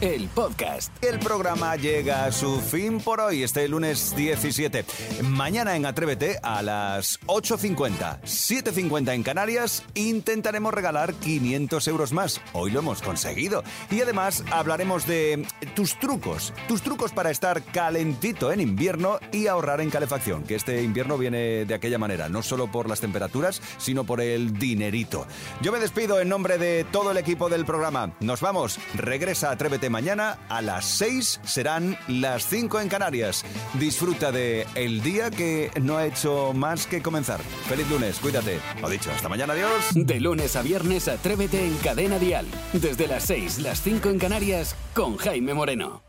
El 0.00 0.28
podcast. 0.28 0.92
El 1.02 1.18
programa 1.18 1.74
llega 1.74 2.24
a 2.24 2.30
su 2.30 2.60
fin 2.60 3.00
por 3.00 3.18
hoy, 3.20 3.42
este 3.42 3.66
lunes 3.66 4.14
17. 4.14 4.84
Mañana 5.24 5.74
en 5.74 5.86
Atrévete 5.86 6.38
a 6.40 6.62
las 6.62 7.18
8.50, 7.26 8.20
7.50 8.22 9.12
en 9.12 9.24
Canarias, 9.24 9.82
intentaremos 9.94 10.72
regalar 10.72 11.14
500 11.14 11.88
euros 11.88 12.12
más. 12.12 12.40
Hoy 12.52 12.70
lo 12.70 12.78
hemos 12.78 13.02
conseguido. 13.02 13.64
Y 13.90 14.00
además 14.00 14.44
hablaremos 14.52 15.04
de 15.04 15.44
tus 15.74 15.98
trucos, 15.98 16.52
tus 16.68 16.82
trucos 16.82 17.10
para 17.10 17.32
estar 17.32 17.60
calentito 17.64 18.52
en 18.52 18.60
invierno 18.60 19.18
y 19.32 19.48
ahorrar 19.48 19.80
en 19.80 19.90
calefacción, 19.90 20.44
que 20.44 20.54
este 20.54 20.80
invierno 20.84 21.18
viene 21.18 21.64
de 21.64 21.74
aquella 21.74 21.98
manera, 21.98 22.28
no 22.28 22.44
solo 22.44 22.70
por 22.70 22.88
las 22.88 23.00
temperaturas, 23.00 23.60
sino 23.78 24.04
por 24.04 24.20
el 24.20 24.56
dinerito. 24.60 25.26
Yo 25.60 25.72
me 25.72 25.80
despido 25.80 26.20
en 26.20 26.28
nombre 26.28 26.56
de 26.56 26.86
todo 26.92 27.10
el 27.10 27.16
equipo 27.16 27.48
del 27.48 27.64
programa. 27.64 28.14
Nos 28.20 28.40
vamos, 28.40 28.78
regresa 28.94 29.50
Atrévete 29.50 29.87
mañana 29.90 30.38
a 30.48 30.62
las 30.62 30.84
6, 30.84 31.40
serán 31.44 31.98
las 32.08 32.46
5 32.46 32.80
en 32.80 32.88
Canarias. 32.88 33.44
Disfruta 33.74 34.32
de 34.32 34.66
el 34.74 35.02
día 35.02 35.30
que 35.30 35.70
no 35.80 35.96
ha 35.96 36.06
hecho 36.06 36.52
más 36.54 36.86
que 36.86 37.02
comenzar. 37.02 37.40
Feliz 37.68 37.88
lunes, 37.88 38.18
cuídate. 38.18 38.60
Lo 38.80 38.88
dicho, 38.88 39.10
hasta 39.10 39.28
mañana, 39.28 39.52
adiós. 39.52 39.90
De 39.94 40.20
lunes 40.20 40.56
a 40.56 40.62
viernes, 40.62 41.08
atrévete 41.08 41.64
en 41.64 41.76
Cadena 41.76 42.18
Dial. 42.18 42.46
Desde 42.72 43.06
las 43.06 43.24
6, 43.24 43.58
las 43.58 43.82
5 43.82 44.08
en 44.10 44.18
Canarias, 44.18 44.74
con 44.94 45.16
Jaime 45.16 45.54
Moreno. 45.54 46.07